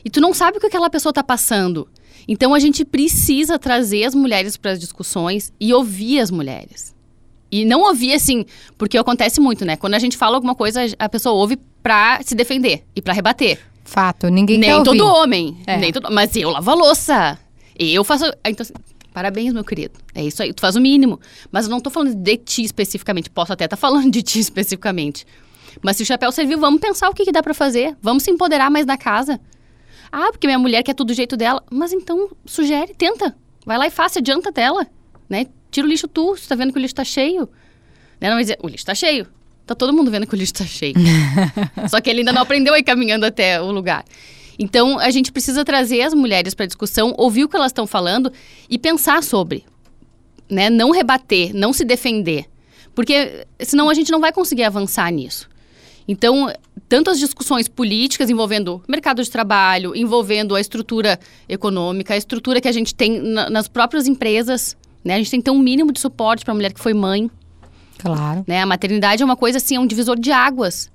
[0.06, 1.90] E tu não sabe o que aquela pessoa tá passando.
[2.28, 6.94] Então a gente precisa trazer as mulheres para as discussões e ouvir as mulheres.
[7.52, 8.46] E não ouvir assim,
[8.78, 9.76] porque acontece muito, né?
[9.76, 13.60] Quando a gente fala alguma coisa, a pessoa ouve para se defender e para rebater.
[13.84, 14.98] Fato, ninguém nem quer ouvir.
[14.98, 15.78] todo homem, é.
[15.78, 17.40] nem todo, mas eu lavo a louça.
[17.78, 18.74] Eu faço, então assim,
[19.14, 19.94] parabéns, meu querido.
[20.14, 21.20] É isso aí, tu faz o mínimo.
[21.52, 24.40] Mas eu não tô falando de ti especificamente, posso até estar tá falando de ti
[24.42, 25.26] especificamente.
[25.82, 27.96] Mas se o chapéu serviu, vamos pensar o que, que dá para fazer.
[28.02, 29.40] Vamos se empoderar mais na casa.
[30.18, 31.62] Ah, porque minha mulher quer tudo do jeito dela.
[31.70, 33.36] Mas então, sugere, tenta.
[33.66, 34.88] Vai lá e faça, adianta dela.
[35.28, 35.48] Né?
[35.70, 37.50] Tira o lixo tu, você tá vendo que o lixo tá cheio.
[38.22, 38.30] Né?
[38.30, 39.28] Não vai dizer, o lixo tá cheio.
[39.66, 40.94] Tá todo mundo vendo que o lixo tá cheio.
[41.92, 44.06] Só que ele ainda não aprendeu a ir caminhando até o lugar.
[44.58, 48.32] Então, a gente precisa trazer as mulheres para discussão, ouvir o que elas estão falando
[48.70, 49.66] e pensar sobre.
[50.50, 50.70] Né?
[50.70, 52.46] Não rebater, não se defender.
[52.94, 55.50] Porque senão a gente não vai conseguir avançar nisso.
[56.08, 56.54] Então,
[56.88, 62.68] tanto as discussões políticas envolvendo mercado de trabalho, envolvendo a estrutura econômica, a estrutura que
[62.68, 65.16] a gente tem na, nas próprias empresas, né?
[65.16, 67.30] A gente tem que ter um mínimo de suporte para a mulher que foi mãe.
[67.98, 68.44] Claro.
[68.48, 68.62] Né?
[68.62, 70.92] A maternidade é uma coisa assim, é um divisor de águas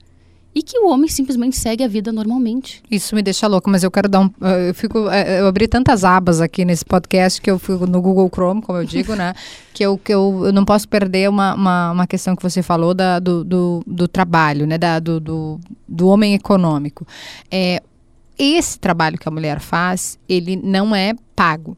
[0.52, 2.82] e que o homem simplesmente segue a vida normalmente.
[2.90, 4.30] Isso me deixa louco, mas eu quero dar um.
[4.66, 4.98] Eu fico.
[4.98, 8.84] Eu abri tantas abas aqui nesse podcast que eu fico no Google Chrome, como eu
[8.84, 9.34] digo, né?
[9.72, 12.92] Que eu, que eu, eu não posso perder uma, uma, uma questão que você falou
[12.92, 14.76] da, do, do, do trabalho, né?
[14.76, 17.06] Da, do, do, do homem econômico.
[17.50, 17.80] É,
[18.36, 21.76] esse trabalho que a mulher faz, ele não é pago,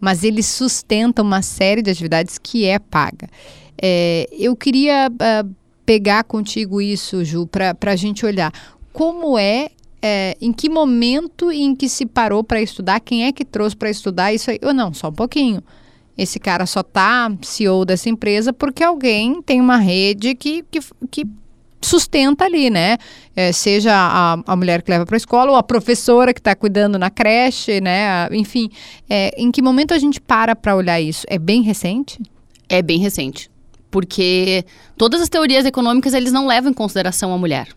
[0.00, 3.28] mas ele sustenta uma série de atividades que é paga.
[3.80, 5.54] É, eu queria uh,
[5.88, 8.52] pegar contigo isso, Ju, para a gente olhar
[8.92, 9.70] como é,
[10.02, 13.88] é, em que momento em que se parou para estudar, quem é que trouxe para
[13.88, 14.58] estudar isso aí?
[14.62, 15.62] Ou não, só um pouquinho.
[16.16, 21.24] Esse cara só tá CEO dessa empresa porque alguém tem uma rede que, que, que
[21.80, 22.98] sustenta ali, né?
[23.34, 26.54] É, seja a, a mulher que leva para a escola ou a professora que está
[26.54, 28.28] cuidando na creche, né?
[28.32, 28.68] Enfim,
[29.08, 31.24] é, em que momento a gente para para olhar isso?
[31.30, 32.20] É bem recente?
[32.68, 33.48] É bem recente
[33.90, 34.64] porque
[34.96, 37.68] todas as teorias econômicas eles não levam em consideração a mulher.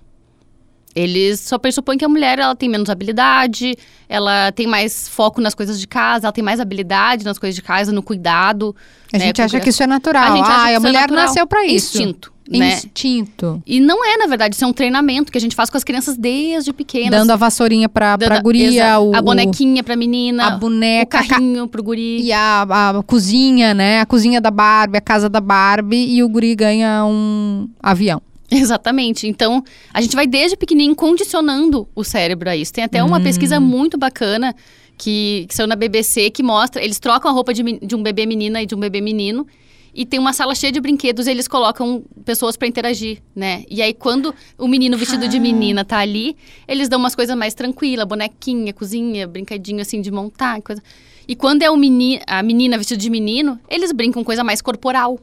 [0.94, 3.78] Eles só pressupõem que a mulher ela tem menos habilidade,
[4.10, 7.62] ela tem mais foco nas coisas de casa, ela tem mais habilidade nas coisas de
[7.62, 8.76] casa, no cuidado.
[9.14, 9.26] A né?
[9.26, 10.34] gente acha que isso é natural.
[10.34, 11.98] A, gente ah, a é mulher é nasceu para isso.
[11.98, 12.34] Instinto.
[12.60, 12.74] Né?
[12.74, 13.62] Instinto.
[13.66, 15.84] E não é, na verdade, isso é um treinamento que a gente faz com as
[15.84, 17.12] crianças desde pequenas.
[17.12, 19.00] Dando a vassourinha pra, dando, pra guria.
[19.00, 20.48] O, a bonequinha pra menina.
[20.48, 21.22] A boneca.
[21.22, 22.22] O carrinho pro guri.
[22.22, 24.02] E a, a cozinha, né?
[24.02, 26.16] A cozinha da Barbie, a casa da Barbie.
[26.16, 28.22] E o guri ganha um avião.
[28.52, 29.28] Exatamente.
[29.28, 32.74] Então, a gente vai desde pequenininho condicionando o cérebro a isso.
[32.74, 33.24] Tem até uma hum.
[33.24, 34.54] pesquisa muito bacana
[34.98, 36.84] que, que saiu na BBC que mostra...
[36.84, 39.48] Eles trocam a roupa de, de um bebê menina e de um bebê menino
[39.94, 43.64] e tem uma sala cheia de brinquedos e eles colocam pessoas para interagir, né?
[43.70, 45.28] E aí, quando o menino vestido ah.
[45.28, 46.36] de menina tá ali,
[46.68, 50.82] eles dão umas coisas mais tranquilas, bonequinha, cozinha, brincadinho assim de montar, coisa.
[51.28, 55.20] E quando é o meni a menina vestida de menino, eles brincam coisa mais corporal.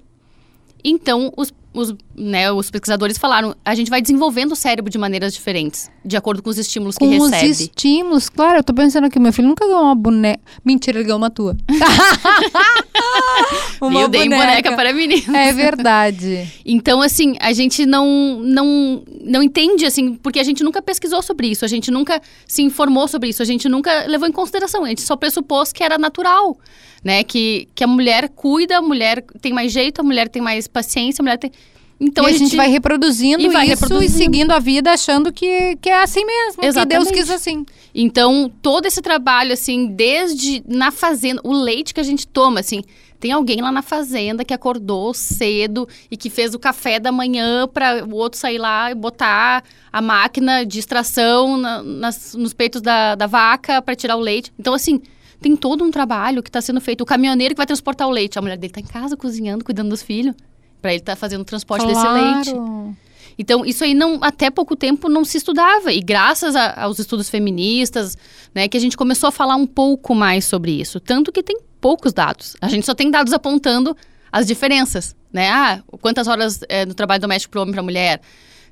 [0.85, 5.35] Então, os os, né, os pesquisadores falaram, a gente vai desenvolvendo o cérebro de maneiras
[5.35, 7.31] diferentes, de acordo com os estímulos que com recebe.
[7.31, 10.41] Com os estímulos, claro, eu tô pensando aqui, meu filho nunca ganhou uma boneca.
[10.65, 11.57] Mentira, ele ganhou uma tua.
[13.81, 15.39] uma eu dei boneca para menina.
[15.39, 16.49] É verdade.
[16.65, 21.49] então, assim, a gente não, não, não entende, assim, porque a gente nunca pesquisou sobre
[21.49, 24.89] isso, a gente nunca se informou sobre isso, a gente nunca levou em consideração, a
[24.89, 26.57] gente só pressupôs que era natural
[27.03, 27.23] né?
[27.23, 31.23] Que, que a mulher cuida, a mulher tem mais jeito, a mulher tem mais paciência,
[31.23, 31.51] a mulher tem.
[32.01, 34.15] Então a, gente, gente vai reproduzindo e vai isso reproduzindo.
[34.15, 37.09] e seguindo a vida achando que, que é assim mesmo, Exatamente.
[37.09, 37.67] que Deus quis assim.
[37.95, 42.83] Então, todo esse trabalho, assim, desde na fazenda, o leite que a gente toma, assim,
[43.19, 47.67] tem alguém lá na fazenda que acordou cedo e que fez o café da manhã
[47.67, 52.81] para o outro sair lá e botar a máquina de extração na, nas, nos peitos
[52.81, 54.53] da, da vaca para tirar o leite.
[54.57, 55.01] Então, assim,
[55.41, 57.01] tem todo um trabalho que está sendo feito.
[57.01, 59.89] O caminhoneiro que vai transportar o leite, a mulher dele está em casa cozinhando, cuidando
[59.89, 60.35] dos filhos,
[60.81, 62.39] para ele estar tá fazendo o transporte claro.
[62.39, 62.97] desse leite.
[63.39, 65.93] Então, isso aí não, até pouco tempo não se estudava.
[65.93, 68.19] E graças a, aos estudos feministas,
[68.53, 70.99] né, que a gente começou a falar um pouco mais sobre isso.
[70.99, 72.57] Tanto que tem poucos dados.
[72.61, 73.97] A gente só tem dados apontando
[74.33, 75.49] as diferenças, né?
[75.51, 78.21] Ah, quantas horas é, no trabalho doméstico para homem e para mulher?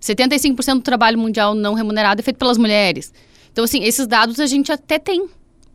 [0.01, 3.13] 75% do trabalho mundial não remunerado é feito pelas mulheres.
[3.53, 5.29] Então, assim, esses dados a gente até tem.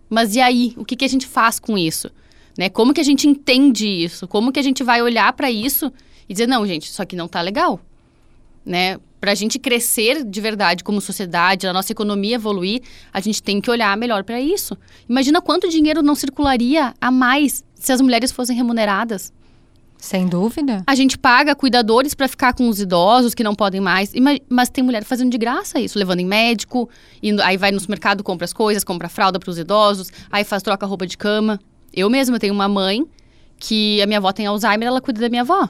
[0.09, 0.73] Mas e aí?
[0.75, 2.11] O que, que a gente faz com isso?
[2.57, 2.69] Né?
[2.69, 4.27] Como que a gente entende isso?
[4.27, 5.91] Como que a gente vai olhar para isso
[6.31, 7.77] e dizer, não, gente, isso aqui não tá legal.
[8.65, 8.97] Né?
[9.19, 13.59] Para a gente crescer de verdade como sociedade, a nossa economia evoluir, a gente tem
[13.59, 14.77] que olhar melhor para isso.
[15.09, 19.33] Imagina quanto dinheiro não circularia a mais se as mulheres fossem remuneradas.
[19.97, 20.85] Sem dúvida.
[20.87, 24.13] A gente paga cuidadores para ficar com os idosos que não podem mais,
[24.49, 26.89] mas tem mulher fazendo de graça isso, levando em médico,
[27.21, 30.63] indo, aí vai no supermercado, compra as coisas, compra fralda para os idosos, aí faz
[30.63, 31.59] troca roupa de cama.
[31.93, 33.05] Eu mesma tenho uma mãe
[33.59, 35.69] que a minha avó tem Alzheimer, ela cuida da minha avó.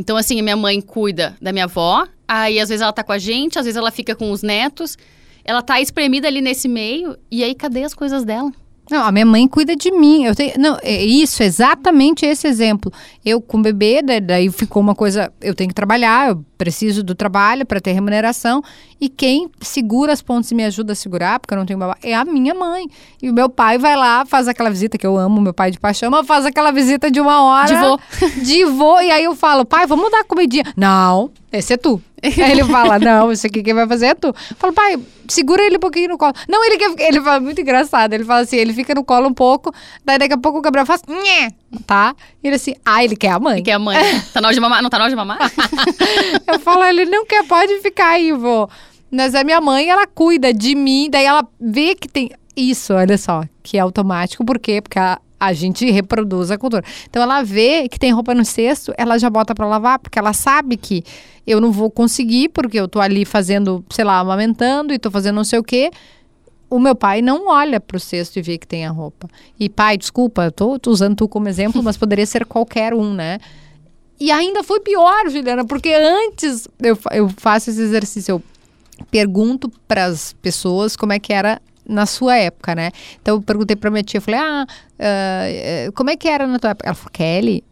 [0.00, 3.18] Então, assim, minha mãe cuida da minha avó, aí às vezes ela tá com a
[3.18, 4.96] gente, às vezes ela fica com os netos,
[5.44, 8.50] ela tá espremida ali nesse meio, e aí cadê as coisas dela?
[8.90, 10.24] Não, a minha mãe cuida de mim.
[10.24, 12.92] Eu tenho, não, é isso, exatamente esse exemplo.
[13.24, 17.64] Eu com bebê, daí ficou uma coisa, eu tenho que trabalhar, eu preciso do trabalho
[17.64, 18.62] para ter remuneração.
[19.00, 21.96] E quem segura as pontes e me ajuda a segurar, porque eu não tenho babá,
[22.02, 22.86] é a minha mãe.
[23.22, 25.78] E o meu pai vai lá, faz aquela visita, que eu amo meu pai de
[25.78, 27.66] paixão, mas faz aquela visita de uma hora.
[27.66, 28.00] De vô.
[28.42, 29.00] De vô.
[29.00, 30.64] E aí eu falo, pai, vamos dar comidinha.
[30.76, 32.02] Não, esse é tu.
[32.42, 34.28] Aí ele fala, não, isso aqui quem vai fazer é tu.
[34.28, 36.34] Eu falo, pai, segura ele um pouquinho no colo.
[36.48, 38.12] Não, ele quer, ele fala muito engraçado.
[38.12, 39.72] Ele fala assim, ele fica no colo um pouco,
[40.04, 41.52] daí daqui a pouco o Gabriel faz, Nhê!
[41.86, 42.14] tá?
[42.42, 43.54] E ele assim, ah, ele quer a mãe.
[43.54, 43.96] Ele quer a mãe.
[44.32, 44.82] tá na hora de mamar?
[44.82, 45.38] Não tá na hora de mamar?
[46.46, 48.68] eu falo, ele não quer, pode ficar aí, vô.
[49.10, 53.16] Mas a minha mãe, ela cuida de mim, daí ela vê que tem isso, olha
[53.16, 54.44] só, que é automático.
[54.44, 54.80] Por quê?
[54.80, 56.84] Porque a, a gente reproduz a cultura.
[57.08, 60.34] Então ela vê que tem roupa no cesto, ela já bota para lavar, porque ela
[60.34, 61.02] sabe que
[61.46, 65.36] eu não vou conseguir, porque eu tô ali fazendo, sei lá, amamentando e tô fazendo
[65.36, 65.90] não sei o quê.
[66.68, 69.28] O meu pai não olha pro cesto e vê que tem a roupa.
[69.58, 73.38] E pai, desculpa, tô, tô usando tu como exemplo, mas poderia ser qualquer um, né?
[74.20, 78.42] E ainda foi pior, Juliana, porque antes eu, eu faço esse exercício, eu
[79.10, 82.90] pergunto para as pessoas como é que era na sua época, né?
[83.20, 86.58] Então eu perguntei para minha tia, eu falei, ah, uh, como é que era na
[86.58, 86.88] tua época?
[86.88, 87.64] Ela falou, Kelly,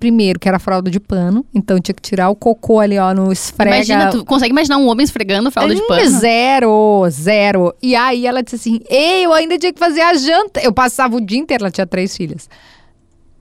[0.00, 3.32] primeiro que era fralda de pano, então tinha que tirar o cocô ali, ó, no
[3.32, 3.76] esfrega.
[3.76, 6.10] Imagina, tu consegue imaginar um homem esfregando fralda de pano?
[6.10, 7.74] Zero, zero.
[7.82, 10.60] E aí ela disse assim, ei, eu ainda tinha que fazer a janta.
[10.60, 12.48] Eu passava o dia inteiro, ela tinha três filhas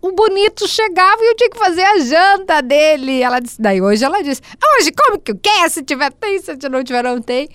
[0.04, 3.22] o bonito chegava e eu tinha que fazer a janta dele.
[3.22, 4.42] Ela disse, daí hoje ela disse,
[4.78, 5.70] hoje como que eu quero?
[5.70, 7.48] Se tiver tem, se não tiver não tem.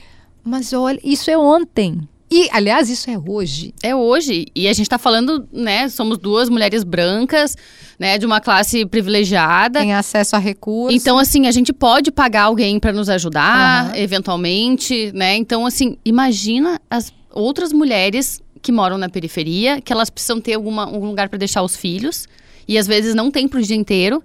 [0.42, 2.08] Mas olha, isso é ontem.
[2.30, 3.74] E, aliás, isso é hoje.
[3.82, 4.46] É hoje.
[4.54, 5.88] E a gente está falando, né?
[5.88, 7.56] Somos duas mulheres brancas,
[7.98, 8.18] né?
[8.18, 9.80] De uma classe privilegiada.
[9.80, 11.00] Tem acesso a recursos.
[11.00, 13.96] Então, assim, a gente pode pagar alguém para nos ajudar, uhum.
[13.96, 15.36] eventualmente, né?
[15.36, 20.84] Então, assim, imagina as outras mulheres que moram na periferia, que elas precisam ter alguma,
[20.84, 22.26] algum lugar para deixar os filhos.
[22.66, 24.22] E às vezes não tem pro dia inteiro.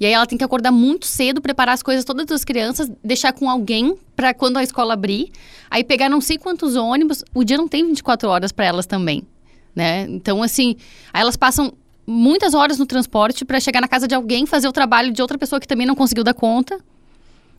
[0.00, 3.32] E aí ela tem que acordar muito cedo, preparar as coisas todas das crianças, deixar
[3.32, 5.30] com alguém para quando a escola abrir.
[5.70, 7.24] Aí pegar não sei quantos ônibus.
[7.34, 9.24] O dia não tem 24 horas para elas também,
[9.74, 10.06] né?
[10.08, 10.76] Então assim,
[11.12, 11.72] aí elas passam
[12.06, 15.36] muitas horas no transporte para chegar na casa de alguém, fazer o trabalho de outra
[15.36, 16.78] pessoa que também não conseguiu dar conta.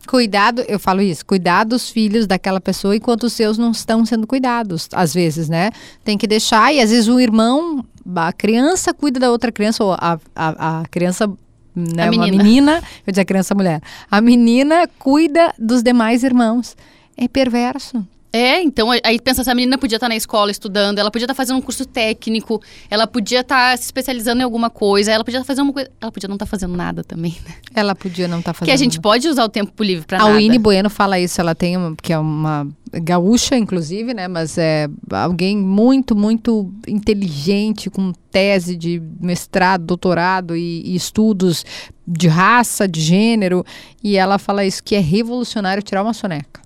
[0.06, 4.26] Cuidado, eu falo isso, cuidar dos filhos daquela pessoa enquanto os seus não estão sendo
[4.26, 5.70] cuidados, às vezes, né?
[6.02, 7.84] Tem que deixar, e às vezes o irmão,
[8.16, 11.30] a criança cuida da outra criança, ou a, a, a criança
[11.74, 12.26] né, a menina.
[12.26, 13.80] uma menina, eu disse a criança mulher,
[14.10, 16.76] a menina cuida dos demais irmãos.
[17.16, 18.06] É perverso.
[18.32, 21.56] É, então aí pensa, essa menina podia estar na escola estudando, ela podia estar fazendo
[21.56, 25.64] um curso técnico, ela podia estar se especializando em alguma coisa, ela podia estar fazendo
[25.64, 25.90] uma coisa.
[26.00, 27.54] Ela podia não estar fazendo nada também, né?
[27.74, 30.30] Ela podia não estar fazendo Que a gente pode usar o tempo livre para nada.
[30.30, 34.28] A Winnie Bueno fala isso, ela tem, uma, que é uma gaúcha, inclusive, né?
[34.28, 41.64] Mas é alguém muito, muito inteligente, com tese de mestrado, doutorado e, e estudos
[42.06, 43.64] de raça, de gênero.
[44.02, 46.60] E ela fala isso, que é revolucionário tirar uma soneca.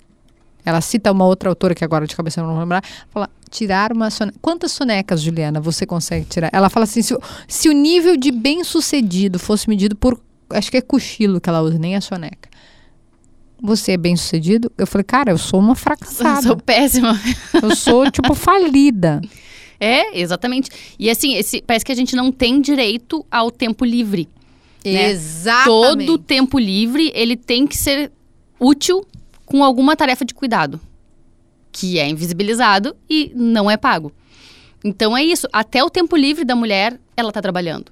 [0.65, 2.83] Ela cita uma outra autora que agora de cabeça eu não vou lembrar.
[3.11, 4.39] Fala, tirar uma soneca.
[4.41, 6.51] Quantas sonecas, Juliana, você consegue tirar?
[6.53, 10.21] Ela fala assim: se, se o nível de bem-sucedido fosse medido por.
[10.51, 12.49] Acho que é cochilo que ela usa, nem a soneca.
[13.63, 14.71] Você é bem sucedido?
[14.77, 16.41] Eu falei, cara, eu sou uma fracassada.
[16.41, 17.19] Eu sou péssima.
[17.63, 19.23] Eu sou, tipo, falida.
[19.81, 20.71] É, exatamente.
[20.99, 24.29] E assim, esse, parece que a gente não tem direito ao tempo livre.
[24.85, 25.11] Né?
[25.11, 26.07] Exatamente.
[26.07, 28.13] Todo tempo livre, ele tem que ser
[28.61, 29.07] útil
[29.45, 30.81] com alguma tarefa de cuidado,
[31.71, 34.13] que é invisibilizado e não é pago.
[34.85, 35.49] Então é isso.
[35.53, 37.91] Até o tempo livre da mulher, ela está trabalhando.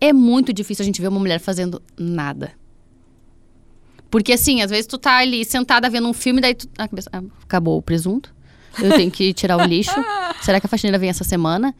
[0.00, 2.52] É muito difícil a gente ver uma mulher fazendo nada.
[4.10, 6.68] Porque assim, às vezes tu tá ali sentada vendo um filme, daí tu.
[6.76, 8.34] ah, cabeça, ah, acabou o presunto.
[8.80, 9.94] Eu tenho que tirar o lixo.
[10.42, 11.74] será que a faxineira vem essa semana?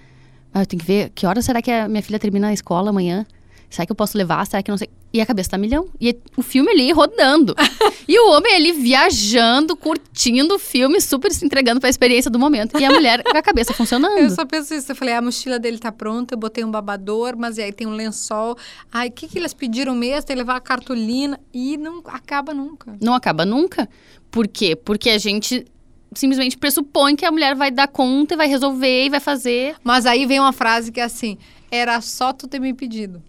[0.53, 2.91] Ah, eu tenho que ver que hora será que a minha filha termina a escola
[2.91, 3.27] amanhã?
[3.71, 4.47] Será que eu posso levar?
[4.47, 4.89] Será que não sei?
[5.13, 5.89] E a cabeça tá milhão.
[6.01, 7.55] E o filme ali rodando.
[8.09, 12.79] e o homem ali viajando, curtindo o filme, super se entregando pra experiência do momento.
[12.79, 14.19] E a mulher com a cabeça funcionando.
[14.19, 14.91] Eu só penso isso.
[14.91, 17.95] Eu falei, a mochila dele tá pronta, eu botei um babador, mas aí tem um
[17.95, 18.57] lençol.
[18.91, 20.27] Ai, o que, que eles pediram mesmo?
[20.27, 21.39] Tem que levar a cartolina.
[21.53, 22.97] E não acaba nunca.
[23.01, 23.89] Não acaba nunca.
[24.31, 24.75] Por quê?
[24.75, 25.65] Porque a gente
[26.13, 29.77] simplesmente pressupõe que a mulher vai dar conta e vai resolver e vai fazer.
[29.83, 31.39] Mas aí vem uma frase que é assim:
[31.71, 33.23] era só tu ter me pedido.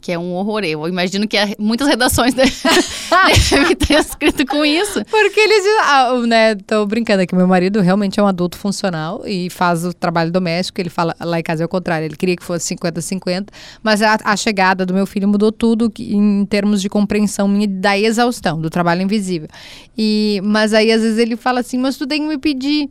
[0.00, 0.64] Que é um horror.
[0.64, 5.04] Eu imagino que é- muitas redações devem ter escrito com isso.
[5.04, 9.50] Porque eles ah, né, tô brincando aqui, meu marido realmente é um adulto funcional e
[9.50, 12.44] faz o trabalho doméstico, ele fala, lá em casa é o contrário, ele queria que
[12.44, 13.48] fosse 50-50,
[13.82, 17.98] mas a, a chegada do meu filho mudou tudo em termos de compreensão minha da
[17.98, 19.48] exaustão, do trabalho invisível.
[19.96, 22.88] E, mas aí às vezes ele fala assim, mas tu tem que me pedir.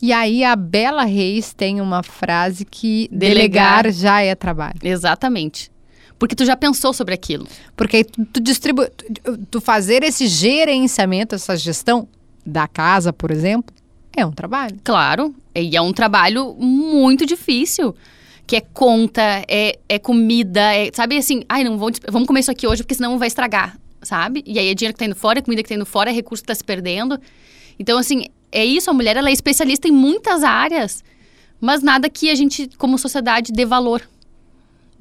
[0.00, 3.84] E aí a Bela Reis tem uma frase que Delegar.
[3.84, 4.78] delegar já é trabalho.
[4.82, 5.70] Exatamente.
[6.22, 7.48] Porque tu já pensou sobre aquilo.
[7.74, 8.86] Porque tu, tu distribui,
[9.24, 12.06] tu, tu fazer esse gerenciamento, essa gestão
[12.46, 13.74] da casa, por exemplo,
[14.16, 14.78] é um trabalho.
[14.84, 15.34] Claro.
[15.52, 17.92] E é um trabalho muito difícil.
[18.46, 22.52] Que é conta, é, é comida, é, sabe assim, ai, não vou, vamos comer isso
[22.52, 24.44] aqui hoje porque senão vai estragar, sabe?
[24.46, 26.12] E aí é dinheiro que tá indo fora, é comida que tá indo fora, é
[26.12, 27.18] recurso que tá se perdendo.
[27.80, 31.02] Então, assim, é isso, a mulher ela é especialista em muitas áreas,
[31.60, 34.02] mas nada que a gente, como sociedade, dê valor.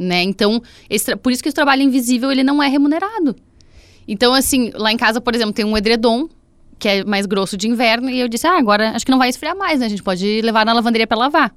[0.01, 0.23] Né?
[0.23, 3.35] Então, esse por isso que esse trabalho invisível ele não é remunerado.
[4.07, 6.27] Então, assim, lá em casa, por exemplo, tem um edredom
[6.79, 9.29] que é mais grosso de inverno, e eu disse, ah, agora acho que não vai
[9.29, 9.85] esfriar mais, né?
[9.85, 11.53] A gente pode levar na lavanderia para lavar.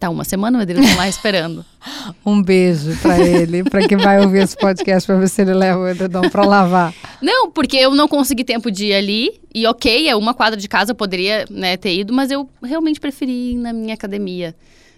[0.00, 1.64] Tá uma semana o edredom lá esperando.
[2.26, 5.78] Um beijo pra ele, pra quem vai ouvir esse podcast, pra ver se ele leva
[5.78, 6.92] o edredom pra lavar.
[7.22, 10.68] Não, porque eu não consegui tempo de ir ali, e ok, é uma quadra de
[10.68, 14.56] casa, eu poderia né, ter ido, mas eu realmente preferi ir na minha academia,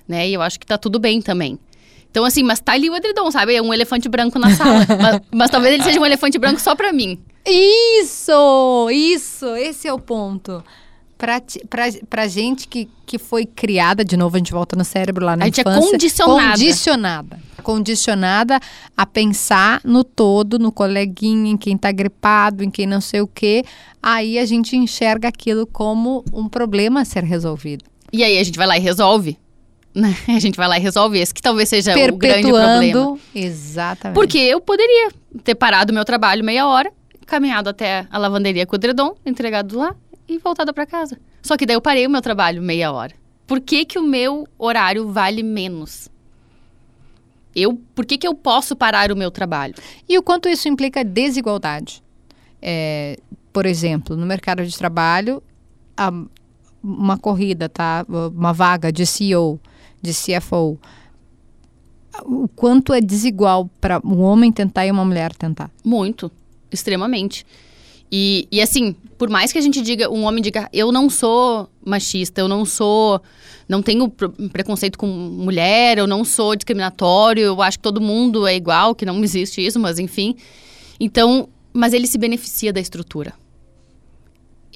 [0.09, 0.29] né?
[0.29, 1.59] E eu acho que tá tudo bem também.
[2.13, 3.55] Então, assim, mas tá ali o edredom, sabe?
[3.55, 4.87] É um elefante branco na sala.
[5.01, 7.19] mas, mas talvez ele seja um elefante branco só pra mim.
[7.49, 8.91] Isso!
[8.93, 9.47] Isso!
[9.57, 10.63] Esse é o ponto.
[11.17, 15.25] Pra, pra, pra gente que, que foi criada, de novo a gente volta no cérebro
[15.25, 15.91] lá na A gente é infância.
[15.91, 16.51] condicionada.
[16.51, 17.41] Condicionada.
[17.63, 18.61] Condicionada
[18.95, 23.27] a pensar no todo, no coleguinha, em quem tá gripado, em quem não sei o
[23.27, 23.65] quê.
[24.03, 27.85] Aí a gente enxerga aquilo como um problema a ser resolvido.
[28.13, 29.39] E aí a gente vai lá e resolve.
[29.95, 30.15] Né?
[30.29, 33.19] A gente vai lá e resolve esse, que talvez seja o grande problema.
[33.35, 34.15] Exatamente.
[34.15, 35.11] Porque eu poderia
[35.45, 36.91] ter parado meu trabalho meia hora,
[37.27, 39.95] caminhado até a lavanderia com o edredom, entregado lá
[40.29, 41.19] e voltado para casa.
[41.43, 43.15] Só que daí eu parei o meu trabalho meia hora.
[43.47, 46.09] Por que, que o meu horário vale menos?
[47.55, 49.75] Eu, por que, que eu posso parar o meu trabalho?
[50.09, 52.03] E o quanto isso implica desigualdade.
[52.63, 53.19] É,
[53.53, 55.43] por exemplo, no mercado de trabalho,
[55.97, 56.13] a-
[56.83, 58.07] uma corrida, tá?
[58.09, 59.61] Uma vaga de CEO,
[60.03, 60.79] de CFO.
[62.25, 65.71] O quanto é desigual para um homem tentar e uma mulher tentar.
[65.83, 66.31] Muito,
[66.71, 67.47] extremamente.
[68.15, 71.71] E, e assim, por mais que a gente diga, um homem diga, eu não sou
[71.83, 73.23] machista, eu não sou,
[73.67, 78.47] não tenho pre- preconceito com mulher, eu não sou discriminatório, eu acho que todo mundo
[78.47, 80.37] é igual, que não existe isso, mas enfim.
[81.01, 83.33] Então, mas ele se beneficia da estrutura.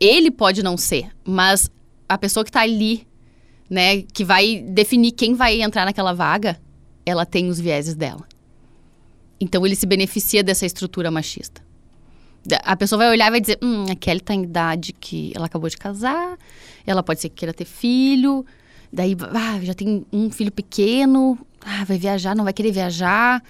[0.00, 1.70] Ele pode não ser, mas
[2.08, 3.06] a pessoa que tá ali,
[3.68, 6.58] né, que vai definir quem vai entrar naquela vaga,
[7.04, 8.26] ela tem os vieses dela.
[9.40, 11.62] Então ele se beneficia dessa estrutura machista.
[12.64, 15.46] A pessoa vai olhar e vai dizer: hum, a Kelly tá em idade que ela
[15.46, 16.38] acabou de casar,
[16.86, 18.46] ela pode ser que queira ter filho,
[18.92, 23.42] daí ah, já tem um filho pequeno, ah, vai viajar, não vai querer viajar,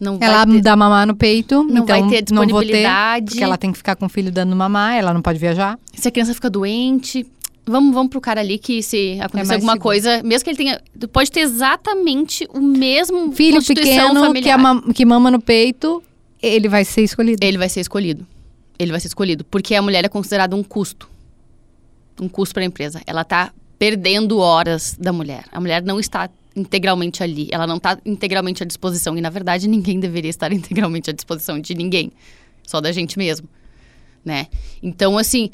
[0.00, 3.26] não Ela ter, dá mamar no peito, não então vai ter não vou ter, disponibilidade.
[3.26, 5.78] porque ela tem que ficar com o filho dando mamar, ela não pode viajar.
[5.92, 7.26] se a criança fica doente,
[7.70, 9.80] vamos, vamos pro cara ali que se acontecer É alguma seguro.
[9.82, 10.80] coisa, mesmo que ele tenha,
[11.12, 14.54] pode ter exatamente o mesmo Filho pequeno que, familiar.
[14.54, 16.02] a mam- que mama no peito,
[16.42, 17.38] ele vai ser escolhido.
[17.44, 18.26] Ele vai ser escolhido.
[18.78, 19.44] Ele vai ser escolhido.
[19.44, 21.08] Porque a mulher é considerada um custo.
[22.20, 23.00] Um custo para a empresa.
[23.06, 25.44] Ela está perdendo horas da mulher.
[25.52, 27.48] A mulher não está integralmente ali.
[27.52, 29.16] Ela não está integralmente à disposição.
[29.16, 32.10] E, na verdade, ninguém deveria estar integralmente à disposição de ninguém.
[32.66, 33.48] Só da gente mesmo.
[34.24, 34.46] Né?
[34.82, 35.50] Então, assim,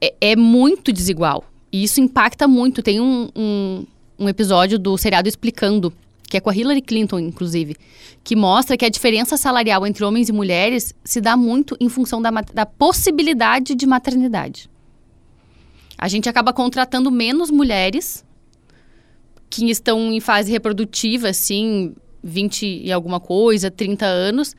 [0.00, 1.44] é, é muito desigual.
[1.74, 2.84] E isso impacta muito.
[2.84, 3.84] Tem um, um,
[4.16, 7.74] um episódio do seriado Explicando, que é com a Hillary Clinton, inclusive,
[8.22, 12.22] que mostra que a diferença salarial entre homens e mulheres se dá muito em função
[12.22, 14.70] da, da possibilidade de maternidade.
[15.98, 18.24] A gente acaba contratando menos mulheres
[19.50, 24.54] que estão em fase reprodutiva, assim, 20 e alguma coisa, 30 anos,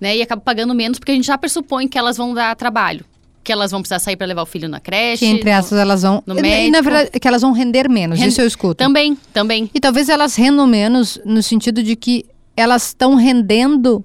[0.00, 0.16] né?
[0.16, 3.04] E acaba pagando menos porque a gente já pressupõe que elas vão dar trabalho.
[3.44, 5.24] Que elas vão precisar sair para levar o filho na creche.
[5.24, 6.22] Que entre essas elas vão.
[6.26, 6.70] no e, médico.
[6.72, 8.76] na verdade, que elas vão render menos, Ren- isso eu escuto.
[8.76, 9.68] Também, também.
[9.74, 12.24] E talvez elas rendam menos no sentido de que
[12.56, 14.04] elas estão rendendo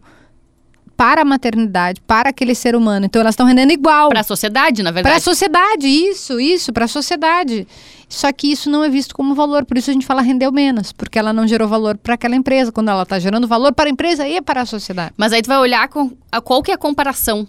[0.96, 3.06] para a maternidade, para aquele ser humano.
[3.06, 4.10] Então elas estão rendendo igual.
[4.10, 5.24] Para a sociedade, na Para a verdade.
[5.24, 7.68] sociedade, isso, isso, para a sociedade.
[8.10, 10.92] Só que isso não é visto como valor, por isso a gente fala rendeu menos,
[10.94, 13.92] porque ela não gerou valor para aquela empresa, quando ela está gerando valor para a
[13.92, 15.12] empresa e para a sociedade.
[15.18, 17.46] Mas aí tu vai olhar com a, qual que é a comparação.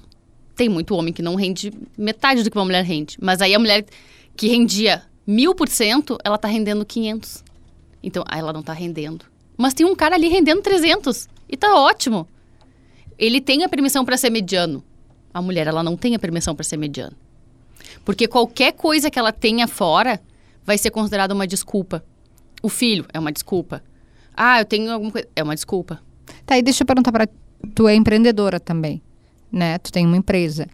[0.58, 3.16] Tem muito homem que não rende metade do que uma mulher rende.
[3.20, 3.86] Mas aí a mulher
[4.36, 7.44] que rendia mil por cento, ela tá rendendo 500.
[8.02, 9.24] Então, aí ela não tá rendendo.
[9.56, 11.28] Mas tem um cara ali rendendo 300.
[11.48, 12.26] E tá ótimo.
[13.16, 14.82] Ele tem a permissão para ser mediano.
[15.32, 17.16] A mulher, ela não tem a permissão para ser mediano.
[18.04, 20.20] Porque qualquer coisa que ela tenha fora
[20.64, 22.04] vai ser considerada uma desculpa.
[22.60, 23.80] O filho é uma desculpa.
[24.36, 25.28] Ah, eu tenho alguma coisa.
[25.36, 26.02] É uma desculpa.
[26.44, 27.28] Tá, e deixa eu perguntar para
[27.76, 29.00] tu é empreendedora também,
[29.50, 29.78] né?
[29.78, 30.68] Tu tem uma empresa.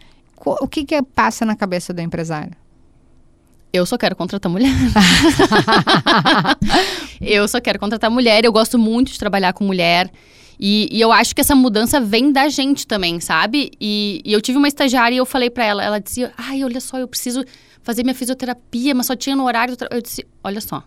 [0.44, 2.52] O que que passa na cabeça do empresário?
[3.72, 4.70] Eu só quero contratar mulher.
[7.20, 8.44] eu só quero contratar mulher.
[8.44, 10.10] Eu gosto muito de trabalhar com mulher.
[10.58, 13.72] E, e eu acho que essa mudança vem da gente também, sabe?
[13.80, 16.80] E, e eu tive uma estagiária e eu falei pra ela, ela dizia, ai, olha
[16.80, 17.44] só, eu preciso
[17.82, 19.74] fazer minha fisioterapia, mas só tinha no horário.
[19.74, 20.84] do tra-" Eu disse, olha só,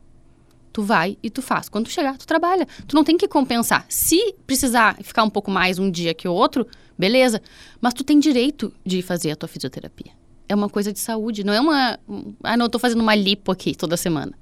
[0.72, 1.68] tu vai e tu faz.
[1.68, 2.66] Quando tu chegar, tu trabalha.
[2.88, 3.86] Tu não tem que compensar.
[3.90, 6.66] Se precisar ficar um pouco mais um dia que o outro,
[6.98, 7.42] beleza.
[7.80, 10.12] Mas tu tem direito de fazer a tua fisioterapia.
[10.50, 12.00] É uma coisa de saúde, não é uma.
[12.08, 14.34] um, Ah, não, eu tô fazendo uma lipo aqui toda semana.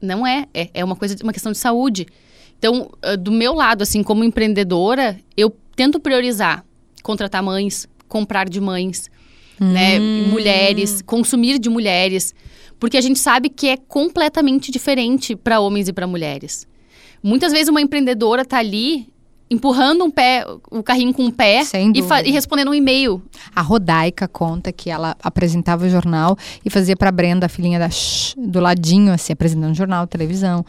[0.00, 0.46] Não é.
[0.54, 2.06] É, é uma coisa, uma questão de saúde.
[2.58, 6.64] Então, ah, do meu lado, assim, como empreendedora, eu tento priorizar
[7.04, 9.10] contratar mães, comprar de mães,
[9.60, 10.00] né?
[10.00, 12.34] Mulheres, consumir de mulheres.
[12.80, 16.66] Porque a gente sabe que é completamente diferente para homens e para mulheres.
[17.22, 19.06] Muitas vezes uma empreendedora tá ali
[19.50, 21.62] empurrando um pé, o carrinho com um pé
[22.24, 23.22] e, e respondendo um e-mail.
[23.54, 27.90] A Rodaica conta que ela apresentava o jornal e fazia para Brenda, a filhinha da
[27.90, 30.64] Shh, do ladinho, assim, apresentando jornal, televisão,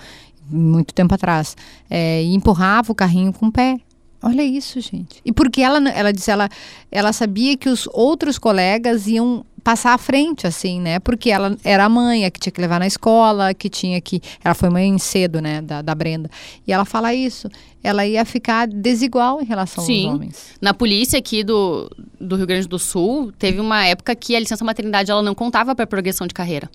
[0.50, 1.56] muito tempo atrás.
[1.90, 3.78] É, e empurrava o carrinho com o pé.
[4.26, 5.22] Olha isso, gente.
[5.24, 6.50] E porque ela, ela disse, ela,
[6.92, 10.98] ela sabia que os outros colegas iam passar à frente, assim, né?
[10.98, 14.20] Porque ela era a mãe, a que tinha que levar na escola, que tinha que.
[14.44, 15.62] Ela foi mãe cedo, né?
[15.62, 16.28] Da, da Brenda.
[16.66, 17.48] E ela fala isso.
[17.84, 20.08] Ela ia ficar desigual em relação Sim.
[20.08, 20.48] aos homens.
[20.60, 21.88] Na polícia aqui do,
[22.20, 25.76] do Rio Grande do Sul, teve uma época que a licença maternidade ela não contava
[25.76, 26.68] para progressão de carreira.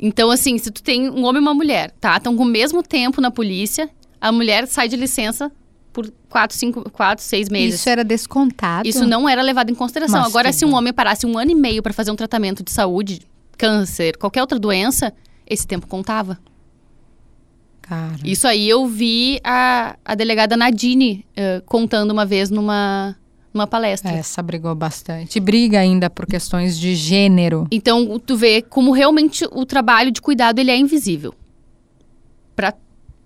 [0.00, 2.16] Então, assim, se tu tem um homem e uma mulher, tá?
[2.16, 3.88] Estão com o mesmo tempo na polícia,
[4.20, 5.52] a mulher sai de licença
[5.92, 7.80] por quatro, cinco, quatro, seis meses.
[7.80, 8.88] Isso era descontado.
[8.88, 10.20] Isso não era levado em consideração.
[10.20, 12.70] Mas Agora, se um homem parasse um ano e meio para fazer um tratamento de
[12.70, 13.20] saúde,
[13.58, 15.12] câncer, qualquer outra doença,
[15.46, 16.38] esse tempo contava.
[17.82, 18.16] Cara.
[18.24, 23.16] Isso aí eu vi a, a delegada Nadine eh, contando uma vez numa,
[23.52, 24.12] numa palestra.
[24.12, 25.36] Essa brigou bastante.
[25.36, 27.66] E briga ainda por questões de gênero.
[27.68, 31.34] Então, tu vê como realmente o trabalho de cuidado ele é invisível.
[32.54, 32.72] Para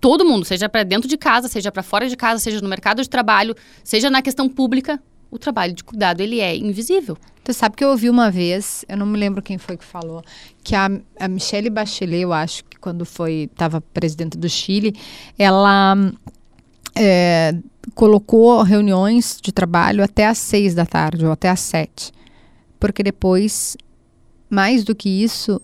[0.05, 3.01] todo mundo, seja para dentro de casa, seja para fora de casa, seja no mercado
[3.01, 5.01] de trabalho, seja na questão pública,
[5.31, 7.17] o trabalho de cuidado ele é invisível.
[7.43, 10.21] Tu sabe que eu ouvi uma vez, eu não me lembro quem foi que falou,
[10.63, 14.95] que a, a Michelle Bachelet, eu acho que quando foi estava presidente do Chile,
[15.39, 15.97] ela
[16.95, 17.55] é,
[17.95, 22.11] colocou reuniões de trabalho até às seis da tarde ou até às sete,
[22.79, 23.75] porque depois,
[24.51, 25.59] mais do que isso,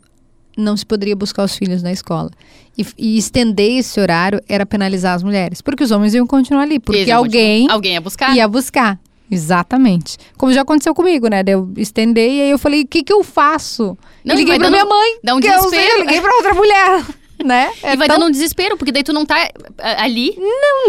[0.58, 2.30] não se poderia buscar os filhos na escola.
[2.78, 6.80] E, e estender esse horário era penalizar as mulheres, porque os homens iam continuar ali,
[6.80, 8.36] porque alguém alguém ia buscar.
[8.36, 9.00] ia buscar.
[9.30, 10.18] Exatamente.
[10.38, 11.42] Como já aconteceu comigo, né?
[11.48, 13.98] Eu estender e aí eu falei, o que que eu faço?
[14.26, 15.20] Não, eu liguei pra minha mãe.
[15.24, 16.00] dá um que eu sei, desespero.
[16.00, 17.06] Eu liguei pra outra mulher,
[17.44, 17.72] né?
[17.84, 20.36] É e vai tão- dando um desespero, porque daí tu não tá ah, ali,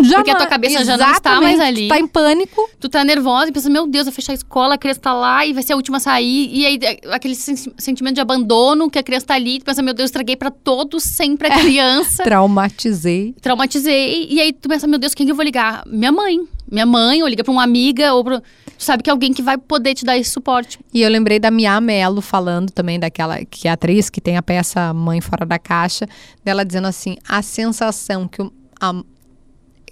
[0.03, 1.88] já porque a tua cabeça já não está mais ali.
[1.88, 2.68] Tá em pânico.
[2.80, 5.44] tu tá nervosa e pensa, meu Deus, vai fechar a escola, a criança tá lá
[5.46, 6.48] e vai ser a última a sair.
[6.53, 9.82] E aí eh, aquele sen- sentimento de abandono, que a criança tá ali, tu pensa,
[9.82, 12.22] meu Deus, estraguei pra todos sempre a criança.
[12.22, 13.34] Traumatizei.
[13.40, 14.26] traumatizei.
[14.30, 15.82] E aí tu pensa, meu Deus, quem que eu vou ligar?
[15.86, 16.38] Minha mãe.
[16.70, 18.42] Minha mãe, ou liga pra uma amiga, ou pro...
[18.82, 20.76] Tu sabe que é alguém que vai poder te dar esse suporte.
[20.92, 24.42] E eu lembrei da Mia Mello falando também daquela que é atriz que tem a
[24.42, 26.04] peça Mãe Fora da Caixa,
[26.44, 29.00] dela dizendo assim, a sensação que o- a-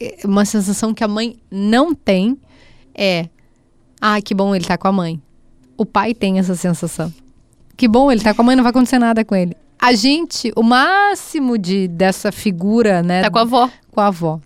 [0.00, 2.36] é, uma sensação que a mãe não tem
[2.92, 3.28] é,
[4.00, 5.22] ai, que bom ele tá com a mãe.
[5.76, 7.14] O pai tem essa sensação.
[7.76, 9.56] Que bom ele tá com a mãe, não vai acontecer nada com ele.
[9.80, 13.70] A gente, o máximo de dessa figura, né, Tá com a avó.
[13.92, 14.40] com a avó.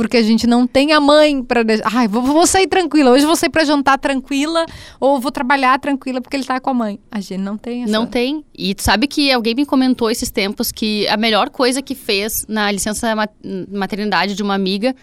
[0.00, 1.90] Porque a gente não tem a mãe para deixar.
[1.94, 3.10] Ai, vou, vou sair tranquila.
[3.10, 4.64] Hoje vou sair para jantar tranquila
[4.98, 6.98] ou vou trabalhar tranquila porque ele tá com a mãe.
[7.10, 7.92] A gente não tem essa.
[7.92, 8.42] Não tem.
[8.56, 12.46] E tu sabe que alguém me comentou esses tempos que a melhor coisa que fez
[12.48, 13.28] na licença ma-
[13.70, 14.94] maternidade de uma amiga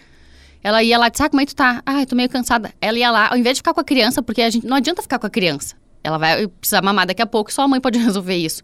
[0.64, 1.82] Ela ia lá e disse, ah, como é que tu tá?
[1.86, 2.74] Ah, eu tô meio cansada.
[2.82, 5.02] Ela ia lá, ao invés de ficar com a criança, porque a gente não adianta
[5.04, 5.76] ficar com a criança.
[6.04, 8.62] Ela vai precisar mamar daqui a pouco, só a mãe pode resolver isso.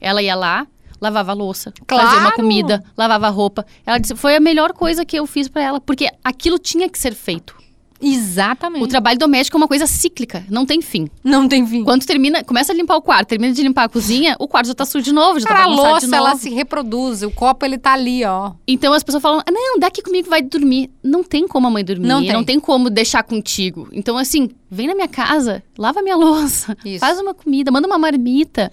[0.00, 0.66] Ela ia lá,
[1.00, 2.04] lavava a louça, Claro!
[2.06, 3.64] fazia uma comida, lavava a roupa.
[3.84, 6.98] Ela disse, foi a melhor coisa que eu fiz pra ela, porque aquilo tinha que
[6.98, 7.54] ser feito.
[7.98, 8.84] Exatamente.
[8.84, 11.08] O trabalho doméstico é uma coisa cíclica, não tem fim.
[11.24, 11.82] Não tem fim.
[11.82, 14.74] Quando termina, começa a limpar o quarto, termina de limpar a cozinha, o quarto já
[14.74, 17.22] tá sujo de novo, já Cara, tá a louça, ela se reproduz.
[17.22, 18.52] O copo, ele tá ali, ó.
[18.68, 20.90] Então as pessoas falam, "Ah, não, dá aqui comigo, vai dormir.
[21.02, 22.44] Não tem como a mãe dormir, Não não tem.
[22.44, 23.88] tem, como deixar contigo.
[23.92, 27.00] Então assim, vem na minha casa, lava minha louça, Isso.
[27.00, 28.70] faz uma comida, manda uma marmita,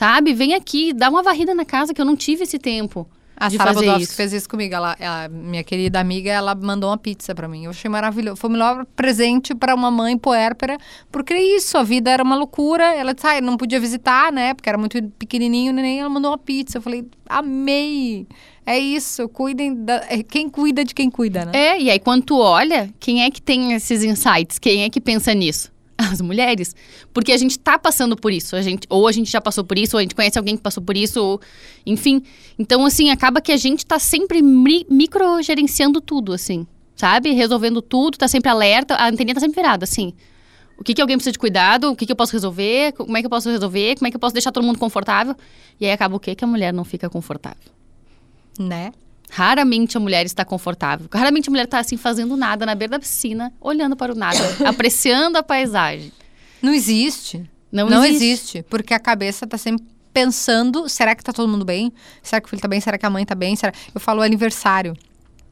[0.00, 0.32] sabe?
[0.32, 3.58] Vem aqui, dá uma varrida na casa que eu não tive esse tempo A de
[3.58, 4.14] Sara Bodovski isso.
[4.14, 4.74] fez isso comigo.
[4.74, 7.64] Ela, ela- minha querida amiga, ela mandou uma pizza pra mim.
[7.64, 8.36] Eu achei maravilhoso.
[8.36, 10.78] Foi o melhor presente pra uma mãe puérpera,
[11.12, 12.94] porque é isso, a vida era uma loucura.
[12.94, 14.54] Ela disse, ah, não podia visitar, né?
[14.54, 16.78] Porque era muito pequenininho, nem ela mandou uma pizza.
[16.78, 18.26] Eu falei, amei.
[18.64, 19.96] É isso, cuidem da.
[20.08, 21.52] é Quem cuida de quem cuida, né?
[21.54, 24.58] É, e aí quando tu olha, quem é que tem esses insights?
[24.58, 25.69] Quem é que pensa nisso?
[26.00, 26.74] As mulheres.
[27.12, 28.56] Porque a gente tá passando por isso.
[28.56, 30.62] A gente, ou a gente já passou por isso, ou a gente conhece alguém que
[30.62, 31.40] passou por isso, ou,
[31.84, 32.22] enfim.
[32.58, 36.66] Então, assim, acaba que a gente tá sempre mi microgerenciando tudo, assim.
[36.96, 37.32] Sabe?
[37.32, 40.14] Resolvendo tudo, tá sempre alerta, a anteninha tá sempre virada, assim.
[40.78, 41.90] O que, que alguém precisa de cuidado?
[41.90, 42.92] O que, que eu posso resolver?
[42.92, 43.96] Como é que eu posso resolver?
[43.96, 45.36] Como é que eu posso deixar todo mundo confortável?
[45.78, 46.34] E aí acaba o quê?
[46.34, 47.70] Que a mulher não fica confortável.
[48.58, 48.92] Né?
[49.30, 51.06] Raramente a mulher está confortável.
[51.12, 54.38] Raramente a mulher está assim fazendo nada na beira da piscina, olhando para o nada,
[54.68, 56.12] apreciando a paisagem.
[56.60, 57.48] Não existe.
[57.72, 58.24] Não, Não existe.
[58.24, 61.92] existe, porque a cabeça tá sempre pensando, será que tá todo mundo bem?
[62.20, 62.80] Será que o filho tá bem?
[62.80, 63.54] Será que a mãe tá bem?
[63.54, 63.72] Será...
[63.94, 64.96] Eu falo aniversário.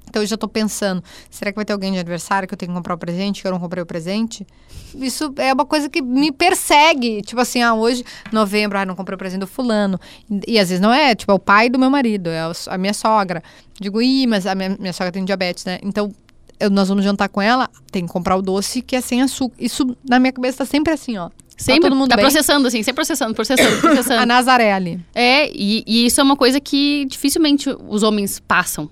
[0.09, 2.71] Então eu já tô pensando, será que vai ter alguém de aniversário que eu tenho
[2.73, 4.47] que comprar o presente, que eu não comprei o presente?
[4.95, 7.23] Isso é uma coisa que me persegue.
[7.23, 9.99] Tipo assim, ah, hoje, novembro, ah, não comprei o presente do fulano.
[10.31, 12.79] E, e às vezes não é, tipo, é o pai do meu marido, é a
[12.79, 13.43] minha sogra.
[13.81, 15.79] Digo, ih, mas a minha, minha sogra tem diabetes, né?
[15.83, 16.11] Então,
[16.59, 19.55] eu- nós vamos jantar com ela, tem que comprar o doce que é sem açúcar.
[19.59, 21.31] Isso na minha cabeça tá sempre assim, ó.
[21.57, 22.25] Sempre tá todo mundo tá bem?
[22.25, 24.27] processando, assim, sempre processando, processando, A processando.
[24.27, 25.01] Nazaré ali.
[25.13, 28.89] é, e, e isso é uma coisa que dificilmente os homens passam,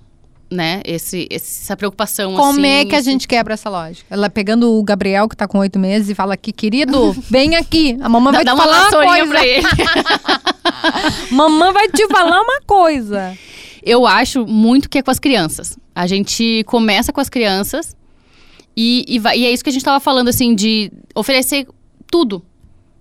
[0.50, 0.80] né?
[0.84, 4.06] Esse, essa preocupação, Como assim, é que a esse- gente quebra essa lógica?
[4.08, 7.96] Ela pegando o Gabriel, que tá com oito meses, e fala aqui, querido, vem aqui.
[8.00, 9.26] A mamãe Dá, vai dá te falar uma coisa.
[9.30, 9.66] pra ele.
[11.30, 13.36] Mamãe vai te falar uma coisa.
[13.82, 15.78] Eu acho muito que é com as crianças.
[15.94, 17.96] A gente começa com as crianças
[18.76, 21.66] e, e, vai- e é isso que a gente tava falando, assim, de oferecer
[22.10, 22.44] tudo.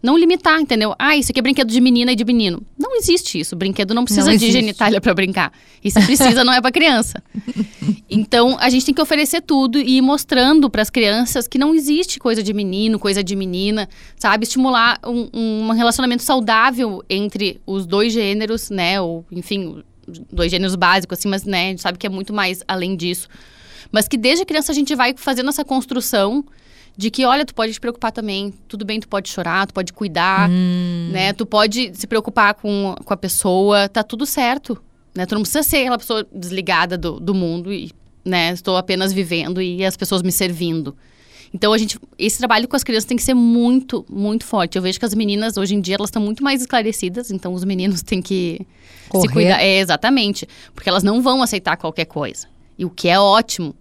[0.05, 0.93] Não limitar, entendeu?
[0.99, 2.61] Ah, isso aqui é brinquedo de menina e de menino.
[2.77, 3.55] Não existe isso.
[3.55, 5.51] Brinquedo não precisa Não de genitália pra brincar.
[5.83, 7.23] E se precisa, não é pra criança.
[8.07, 12.19] Então, a gente tem que oferecer tudo e ir mostrando pras crianças que não existe
[12.19, 14.43] coisa de menino, coisa de menina, sabe?
[14.43, 19.01] Estimular um, um relacionamento saudável entre os dois gêneros, né?
[19.01, 19.83] Ou, enfim,
[20.31, 21.65] dois gêneros básicos, assim, mas, né?
[21.65, 23.27] A gente sabe que é muito mais além disso.
[23.91, 26.45] Mas que desde criança a gente vai fazendo essa construção
[26.97, 29.91] de que, olha, tu pode te preocupar também, tudo bem, tu pode chorar, tu pode
[29.91, 30.49] cuidar,
[31.11, 31.33] né?
[31.33, 34.81] Tu pode se preocupar com, com a pessoa, tá tudo certo,
[35.13, 35.25] né?
[35.25, 37.91] Tu não precisa ser aquela pessoa desligada do, do mundo e,
[38.23, 38.51] né?
[38.51, 40.95] Estou apenas vivendo e as pessoas me servindo.
[41.53, 44.77] Então, a gente, esse trabalho com as crianças tem que ser muito, muito forte.
[44.77, 47.63] Eu vejo que as meninas, hoje em dia, elas estão muito mais esclarecidas, então os
[47.63, 48.59] meninos têm que
[49.07, 49.27] Correr.
[49.27, 49.61] se cuidar.
[49.61, 50.47] É, exatamente.
[50.73, 52.47] Porque elas não vão aceitar qualquer coisa.
[52.77, 53.73] E o que é ótimo,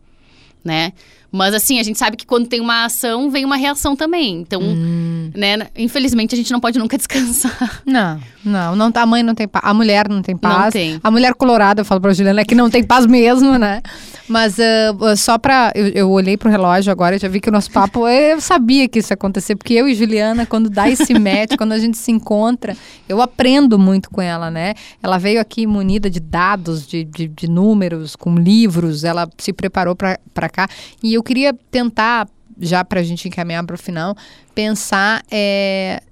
[0.62, 0.92] né?
[1.36, 4.36] Mas assim, a gente sabe que quando tem uma ação, vem uma reação também.
[4.40, 5.32] Então, Hum.
[5.34, 7.82] né, infelizmente a gente não pode nunca descansar.
[7.84, 10.64] Não, não, não, a mãe não tem paz, a mulher não tem paz.
[10.66, 11.00] Não tem.
[11.02, 13.82] A mulher colorada, eu falo pra Juliana, é que não tem paz mesmo, né?
[14.28, 15.72] Mas ah, só pra.
[15.74, 18.08] Eu, eu olhei pro relógio agora já vi que o nosso papo.
[18.08, 21.72] Eu sabia que isso ia acontecer, porque eu e Juliana, quando dá esse match, quando
[21.72, 22.76] a gente se encontra,
[23.08, 24.74] eu aprendo muito com ela, né?
[25.02, 29.94] Ela veio aqui munida de dados, de, de, de números, com livros, ela se preparou
[29.94, 30.68] pra cá.
[31.02, 32.26] E eu queria tentar,
[32.60, 34.16] já pra gente encaminhar pro final,
[34.54, 35.22] pensar.
[35.30, 36.02] É,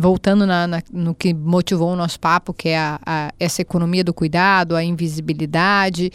[0.00, 4.02] voltando na- na- no que motivou o nosso papo, que é a- a- essa economia
[4.02, 6.10] do cuidado, a invisibilidade,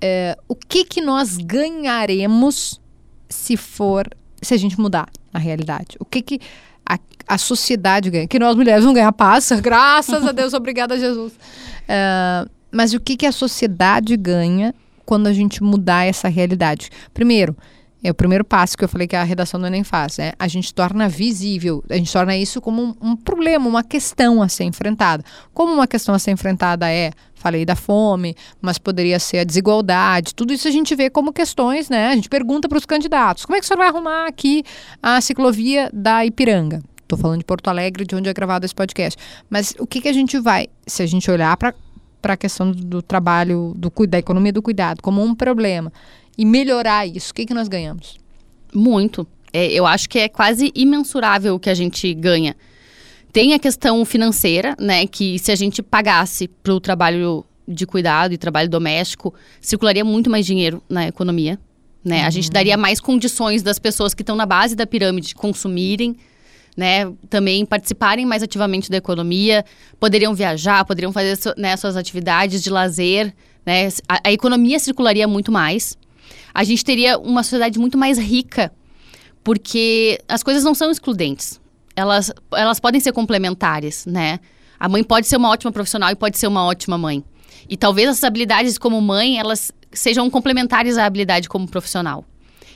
[0.00, 2.80] é, o que que nós ganharemos
[3.28, 4.06] se for,
[4.42, 5.96] se a gente mudar a realidade?
[5.98, 6.40] O que que
[6.86, 8.26] a, a sociedade ganha?
[8.28, 11.32] Que nós mulheres vamos ganhar paz, graças a Deus, obrigada Jesus.
[11.88, 14.74] É, mas o que que a sociedade ganha
[15.06, 16.90] quando a gente mudar essa realidade?
[17.14, 17.56] Primeiro,
[18.02, 20.32] é o primeiro passo que eu falei que a redação do Enem faz, né?
[20.38, 24.48] A gente torna visível, a gente torna isso como um, um problema, uma questão a
[24.48, 25.24] ser enfrentada.
[25.54, 30.34] Como uma questão a ser enfrentada é, falei da fome, mas poderia ser a desigualdade,
[30.34, 32.08] tudo isso a gente vê como questões, né?
[32.08, 34.64] A gente pergunta para os candidatos, como é que o senhor vai arrumar aqui
[35.02, 36.82] a ciclovia da Ipiranga?
[37.02, 39.22] Estou falando de Porto Alegre, de onde é gravado esse podcast.
[39.50, 41.74] Mas o que, que a gente vai, se a gente olhar para
[42.22, 45.92] a questão do, trabalho, do, da economia do cuidado como um problema
[46.36, 48.16] e melhorar isso, o que, que nós ganhamos?
[48.74, 49.26] Muito.
[49.52, 52.56] É, eu acho que é quase imensurável o que a gente ganha.
[53.32, 55.06] Tem a questão financeira, né?
[55.06, 60.28] Que se a gente pagasse para o trabalho de cuidado e trabalho doméstico, circularia muito
[60.28, 61.58] mais dinheiro na economia.
[62.04, 62.20] Né?
[62.20, 62.26] Uhum.
[62.26, 66.16] A gente daria mais condições das pessoas que estão na base da pirâmide consumirem,
[66.76, 67.12] né?
[67.30, 69.64] Também participarem mais ativamente da economia,
[70.00, 73.32] poderiam viajar, poderiam fazer né, suas atividades de lazer,
[73.64, 73.88] né?
[74.08, 75.96] A, a economia circularia muito mais.
[76.54, 78.72] A gente teria uma sociedade muito mais rica,
[79.42, 81.60] porque as coisas não são excludentes.
[81.94, 84.40] Elas, elas podem ser complementares, né?
[84.78, 87.24] A mãe pode ser uma ótima profissional e pode ser uma ótima mãe.
[87.68, 92.24] E talvez essas habilidades como mãe, elas sejam complementares à habilidade como profissional.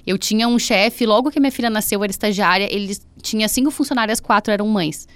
[0.06, 4.20] Eu tinha um chefe, logo que minha filha nasceu, era estagiária, ele tinha cinco funcionárias,
[4.20, 5.08] quatro eram mães.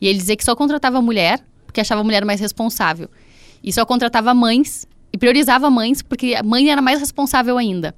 [0.00, 3.10] E ele dizia que só contratava mulher, porque achava a mulher mais responsável.
[3.62, 7.94] E só contratava mães, e priorizava mães, porque a mãe era mais responsável ainda.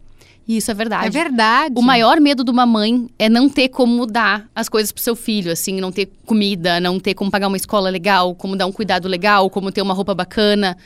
[0.47, 1.07] E isso é verdade.
[1.07, 1.75] É verdade.
[1.77, 5.15] O maior medo de uma mãe é não ter como dar as coisas pro seu
[5.15, 8.73] filho, assim, não ter comida, não ter como pagar uma escola legal, como dar um
[8.73, 10.77] cuidado legal, como ter uma roupa bacana.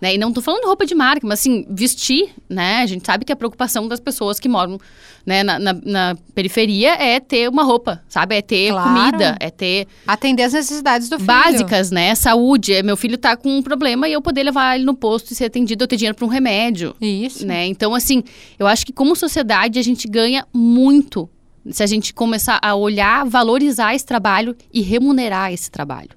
[0.00, 0.14] Né?
[0.14, 2.78] E não tô falando roupa de marca, mas assim, vestir, né?
[2.78, 4.78] A gente sabe que a preocupação das pessoas que moram
[5.26, 8.34] né, na, na, na periferia é ter uma roupa, sabe?
[8.36, 8.88] É ter claro.
[8.88, 9.86] comida, é ter...
[10.06, 11.26] Atender as necessidades do filho.
[11.26, 12.14] Básicas, né?
[12.14, 12.82] Saúde.
[12.82, 15.44] Meu filho tá com um problema e eu poder levar ele no posto e ser
[15.44, 16.96] atendido, eu ter dinheiro para um remédio.
[17.00, 17.46] Isso.
[17.46, 17.66] Né?
[17.66, 18.24] Então, assim,
[18.58, 21.28] eu acho que como sociedade a gente ganha muito
[21.70, 26.10] se a gente começar a olhar, valorizar esse trabalho e remunerar esse trabalho.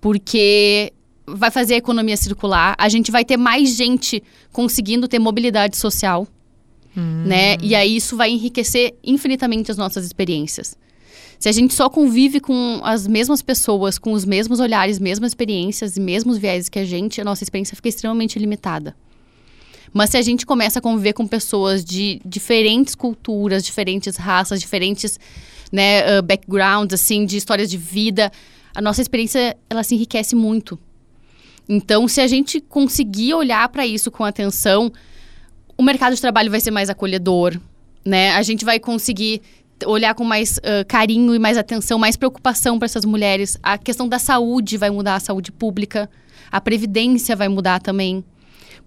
[0.00, 0.92] Porque
[1.34, 4.22] vai fazer a economia circular, a gente vai ter mais gente
[4.52, 6.26] conseguindo ter mobilidade social,
[6.96, 7.24] hum.
[7.26, 7.56] né?
[7.62, 10.76] E aí isso vai enriquecer infinitamente as nossas experiências.
[11.38, 15.96] Se a gente só convive com as mesmas pessoas, com os mesmos olhares, mesmas experiências
[15.96, 18.96] e mesmos viéses que a gente, a nossa experiência fica extremamente limitada.
[19.92, 25.18] Mas se a gente começa a conviver com pessoas de diferentes culturas, diferentes raças, diferentes
[25.72, 28.32] né, uh, backgrounds, assim, de histórias de vida,
[28.74, 30.78] a nossa experiência ela se enriquece muito.
[31.68, 34.90] Então, se a gente conseguir olhar para isso com atenção,
[35.76, 37.60] o mercado de trabalho vai ser mais acolhedor,
[38.04, 38.30] né?
[38.32, 39.42] A gente vai conseguir
[39.86, 43.58] olhar com mais uh, carinho e mais atenção, mais preocupação para essas mulheres.
[43.62, 46.10] A questão da saúde vai mudar, a saúde pública,
[46.50, 48.24] a previdência vai mudar também,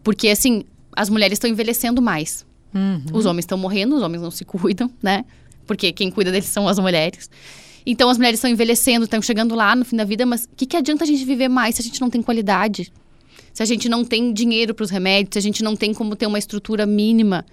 [0.03, 0.63] porque assim
[0.95, 3.01] as mulheres estão envelhecendo mais, uhum.
[3.13, 5.23] os homens estão morrendo, os homens não se cuidam, né?
[5.65, 7.29] Porque quem cuida deles são as mulheres.
[7.85, 10.65] Então as mulheres estão envelhecendo, estão chegando lá no fim da vida, mas o que,
[10.65, 12.91] que adianta a gente viver mais se a gente não tem qualidade?
[13.53, 16.15] Se a gente não tem dinheiro para os remédios, se a gente não tem como
[16.15, 17.45] ter uma estrutura mínima.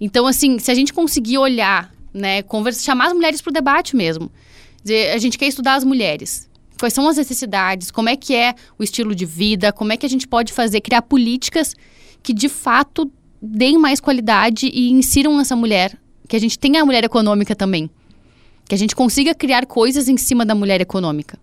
[0.00, 3.96] Então, assim, se a gente conseguir olhar, né, conversa, chamar as mulheres para o debate
[3.96, 4.30] mesmo.
[4.82, 6.50] Dizer, a gente quer estudar as mulheres.
[6.78, 7.90] Quais são as necessidades?
[7.90, 9.72] Como é que é o estilo de vida?
[9.72, 11.74] Como é que a gente pode fazer, criar políticas
[12.22, 13.10] que de fato
[13.40, 15.98] deem mais qualidade e insiram essa mulher,
[16.28, 17.90] que a gente tenha a mulher econômica também.
[18.72, 21.38] Que a gente consiga criar coisas em cima da mulher econômica.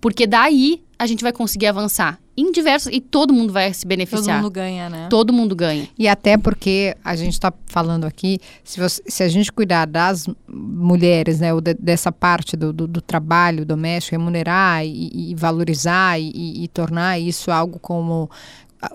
[0.00, 2.92] Porque daí a gente vai conseguir avançar em diversos.
[2.92, 4.36] E todo mundo vai se beneficiar.
[4.36, 5.08] Todo mundo ganha, né?
[5.10, 5.88] Todo mundo ganha.
[5.98, 10.28] E até porque a gente está falando aqui, se, você, se, a gente cuidar das
[10.46, 16.16] mulheres, né, ou de, dessa parte do, do, do, trabalho doméstico, remunerar e, e valorizar
[16.20, 18.30] e, e, tornar isso algo como.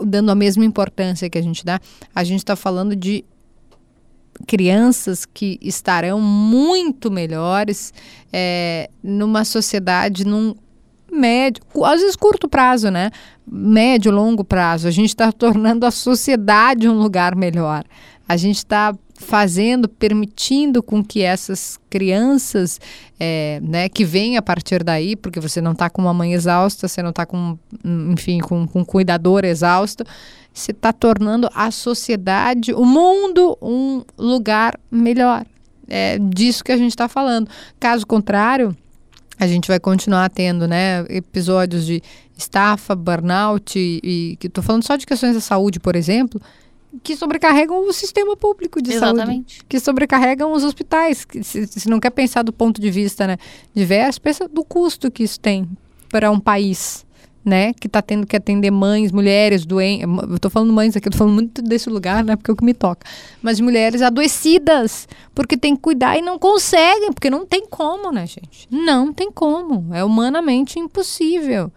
[0.06, 1.82] dando a mesma importância que a gente dá,
[2.16, 3.26] a gente está falando de
[4.48, 7.94] crianças que estarão muito melhores
[8.32, 10.56] é, numa sociedade, num
[11.12, 13.10] médio, às vezes curto prazo, né?
[13.48, 14.88] Médio, longo prazo.
[14.88, 17.84] A gente está tornando a sociedade um lugar melhor.
[18.28, 22.80] A gente está fazendo, permitindo com que essas crianças,
[23.20, 26.88] é, né, que vêm a partir daí, porque você não está com uma mãe exausta,
[26.88, 27.58] você não está com,
[28.12, 30.04] enfim, com, com um cuidador exausto,
[30.56, 35.46] se está tornando a sociedade, o mundo, um lugar melhor.
[35.86, 37.50] É disso que a gente está falando.
[37.78, 38.76] Caso contrário,
[39.38, 42.02] a gente vai continuar tendo né, episódios de
[42.38, 46.42] estafa, burnout, e estou falando só de questões da saúde, por exemplo,
[47.04, 49.56] que sobrecarregam o sistema público de Exatamente.
[49.56, 49.66] saúde.
[49.68, 51.26] Que sobrecarregam os hospitais.
[51.26, 53.38] Que se, se não quer pensar do ponto de vista né,
[53.74, 55.68] diverso, pensa do custo que isso tem
[56.10, 57.05] para um país
[57.46, 60.08] né, que está tendo que atender mães, mulheres doentes.
[60.28, 62.58] Eu estou falando mães aqui, eu tô falando muito desse lugar, né, porque é o
[62.58, 63.06] que me toca.
[63.42, 68.26] Mas mulheres adoecidas, porque tem que cuidar e não conseguem, porque não tem como, né,
[68.26, 68.68] gente?
[68.72, 69.94] Não tem como.
[69.94, 71.72] É humanamente impossível.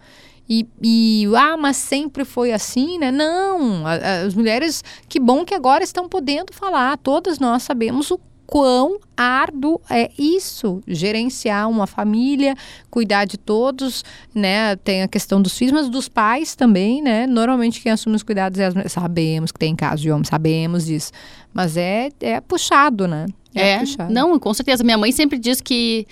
[0.49, 3.11] E, e, ah, mas sempre foi assim, né?
[3.11, 6.97] Não, as mulheres, que bom que agora estão podendo falar.
[6.97, 12.55] Todas nós sabemos o quão árduo é isso, gerenciar uma família,
[12.89, 14.75] cuidar de todos, né?
[14.77, 17.27] Tem a questão dos filhos, mas dos pais também, né?
[17.27, 18.91] Normalmente quem assume os cuidados é as mulheres.
[18.91, 21.11] Sabemos que tem casos de homem, sabemos disso.
[21.53, 23.27] Mas é, é puxado, né?
[23.53, 24.11] É, é puxado.
[24.11, 24.83] não, com certeza.
[24.83, 26.07] Minha mãe sempre diz que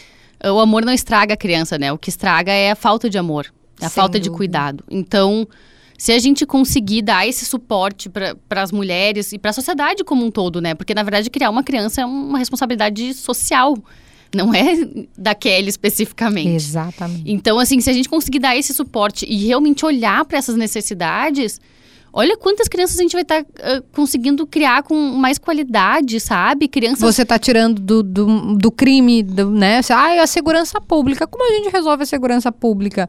[0.45, 1.91] o amor não estraga a criança, né?
[1.91, 4.29] O que estraga é a falta de amor, a Sem falta dúvida.
[4.29, 4.83] de cuidado.
[4.91, 5.47] Então,
[5.97, 10.23] se a gente conseguir dar esse suporte para as mulheres e para a sociedade como
[10.23, 10.75] um todo, né?
[10.75, 13.75] Porque, na verdade, criar uma criança é uma responsabilidade social.
[14.35, 14.75] Não é
[15.17, 16.49] da Kelly especificamente.
[16.49, 17.23] Exatamente.
[17.25, 21.59] Então, assim, se a gente conseguir dar esse suporte e realmente olhar para essas necessidades,
[22.13, 26.67] Olha quantas crianças a gente vai estar tá, uh, conseguindo criar com mais qualidade, sabe?
[26.67, 27.01] Crianças.
[27.01, 29.81] Você está tirando do, do, do crime, do, né?
[29.91, 31.27] Ah, a segurança pública.
[31.27, 33.07] Como a gente resolve a segurança pública?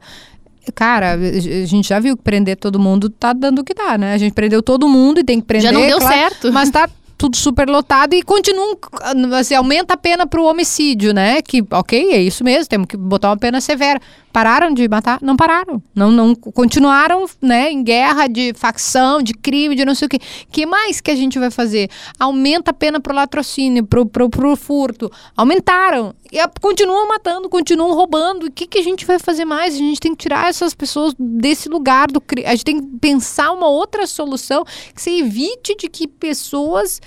[0.75, 4.13] Cara, a gente já viu que prender todo mundo tá dando o que dá, né?
[4.13, 5.71] A gente prendeu todo mundo e tem que prender.
[5.71, 6.53] Já não deu claro, certo.
[6.53, 8.77] Mas tá tudo super lotado e continuam,
[9.37, 11.41] assim, aumenta a pena para o homicídio, né?
[11.41, 13.99] Que, ok, é isso mesmo, temos que botar uma pena severa.
[14.31, 15.19] Pararam de matar?
[15.21, 15.81] Não pararam.
[15.93, 20.19] Não, não continuaram, né, em guerra de facção, de crime, de não sei o quê.
[20.51, 21.89] que mais que a gente vai fazer?
[22.19, 25.11] Aumenta a pena pro latrocínio, pro, pro, pro furto.
[25.35, 26.13] Aumentaram.
[26.31, 28.45] E a, continuam matando, continuam roubando.
[28.45, 29.73] O que, que a gente vai fazer mais?
[29.73, 32.47] A gente tem que tirar essas pessoas desse lugar do crime.
[32.47, 34.63] A gente tem que pensar uma outra solução
[34.93, 37.01] que se evite de que pessoas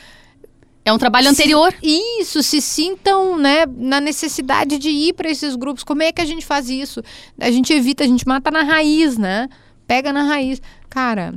[0.85, 1.73] é um trabalho anterior.
[1.73, 5.85] Se, isso, se sintam né, na necessidade de ir para esses grupos.
[5.85, 7.03] Como é que a gente faz isso?
[7.39, 9.49] A gente evita, a gente mata na raiz, né?
[9.87, 10.61] Pega na raiz.
[10.89, 11.35] Cara.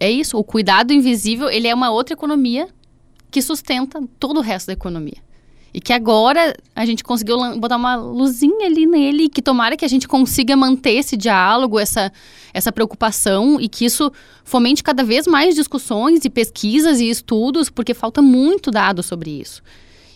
[0.00, 0.38] É isso.
[0.38, 2.66] O cuidado invisível, ele é uma outra economia
[3.30, 5.18] que sustenta todo o resto da economia.
[5.74, 9.88] E que agora a gente conseguiu botar uma luzinha ali nele, que tomara que a
[9.88, 12.12] gente consiga manter esse diálogo, essa,
[12.52, 14.12] essa preocupação e que isso
[14.44, 19.62] fomente cada vez mais discussões e pesquisas e estudos, porque falta muito dado sobre isso.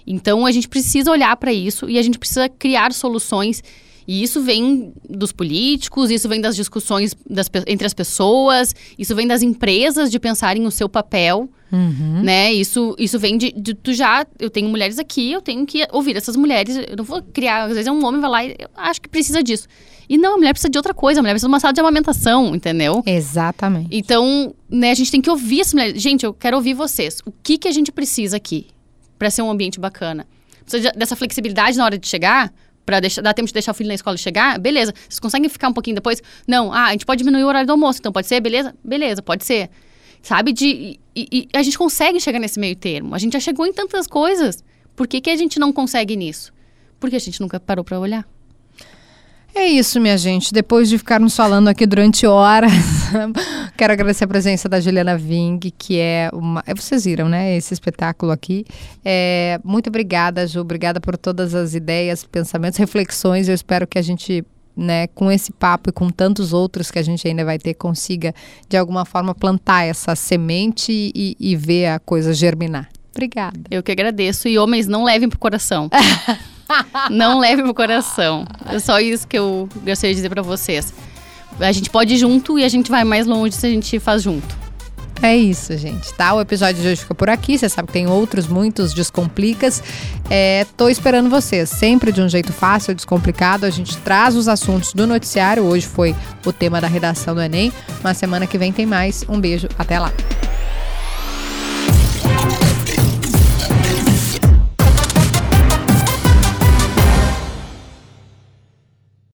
[0.07, 3.63] Então a gente precisa olhar para isso e a gente precisa criar soluções
[4.07, 9.27] e isso vem dos políticos, isso vem das discussões das, entre as pessoas, isso vem
[9.27, 12.23] das empresas de pensarem o seu papel, uhum.
[12.23, 12.53] né?
[12.53, 16.17] Isso, isso vem de, de, tu já, eu tenho mulheres aqui, eu tenho que ouvir
[16.17, 18.69] essas mulheres, eu não vou criar, às vezes é um homem vai lá e eu
[18.77, 19.67] acho que precisa disso.
[20.09, 21.81] E não, a mulher precisa de outra coisa, a mulher precisa de uma sala de
[21.81, 23.03] amamentação, entendeu?
[23.05, 23.89] Exatamente.
[23.91, 25.97] Então, né, a gente tem que ouvir essa mulher.
[25.97, 27.21] Gente, eu quero ouvir vocês.
[27.27, 28.69] O que que a gente precisa aqui
[29.19, 30.25] para ser um ambiente bacana?
[30.65, 32.53] Precisa dessa flexibilidade na hora de chegar?
[32.87, 34.95] Para dar tempo de deixar o filho na escola chegar, beleza.
[35.09, 36.23] Vocês conseguem ficar um pouquinho depois?
[36.47, 38.75] Não, ah, a gente pode diminuir o horário do almoço, então pode ser, beleza?
[38.83, 39.69] Beleza, pode ser.
[40.23, 40.53] Sabe?
[40.53, 43.15] De, e, e a gente consegue chegar nesse meio termo.
[43.15, 44.63] A gente já chegou em tantas coisas.
[44.95, 46.53] Por que, que a gente não consegue nisso?
[46.99, 48.27] Porque a gente nunca parou para olhar.
[49.55, 50.53] É isso, minha gente.
[50.53, 52.73] Depois de ficarmos falando aqui durante horas,
[53.77, 56.63] quero agradecer a presença da Juliana Ving, que é uma.
[56.67, 57.57] É, vocês viram, né?
[57.57, 58.65] Esse espetáculo aqui.
[59.05, 59.61] É...
[59.65, 60.61] Muito obrigada, Ju.
[60.61, 63.49] Obrigada por todas as ideias, pensamentos, reflexões.
[63.49, 64.45] Eu espero que a gente
[64.77, 68.35] né, com esse papo e com tantos outros que a gente ainda vai ter, consiga
[68.69, 72.89] de alguma forma plantar essa semente e, e ver a coisa germinar.
[73.11, 73.59] Obrigada.
[73.71, 74.47] Eu que agradeço.
[74.47, 75.89] E homens, não levem pro coração.
[77.11, 78.45] não leve pro coração.
[78.67, 80.93] É só isso que eu gostaria de dizer para vocês.
[81.61, 84.23] A gente pode ir junto e a gente vai mais longe se a gente faz
[84.23, 84.67] junto.
[85.23, 86.35] É isso, gente, tá?
[86.35, 87.57] O episódio de hoje fica por aqui.
[87.57, 89.83] Você sabe que tem outros, muitos Descomplicas.
[90.29, 93.65] É, tô esperando vocês, sempre de um jeito fácil, descomplicado.
[93.65, 95.65] A gente traz os assuntos do noticiário.
[95.65, 97.73] Hoje foi o tema da redação do Enem.
[98.03, 99.25] Mas semana que vem tem mais.
[99.29, 100.13] Um beijo, até lá.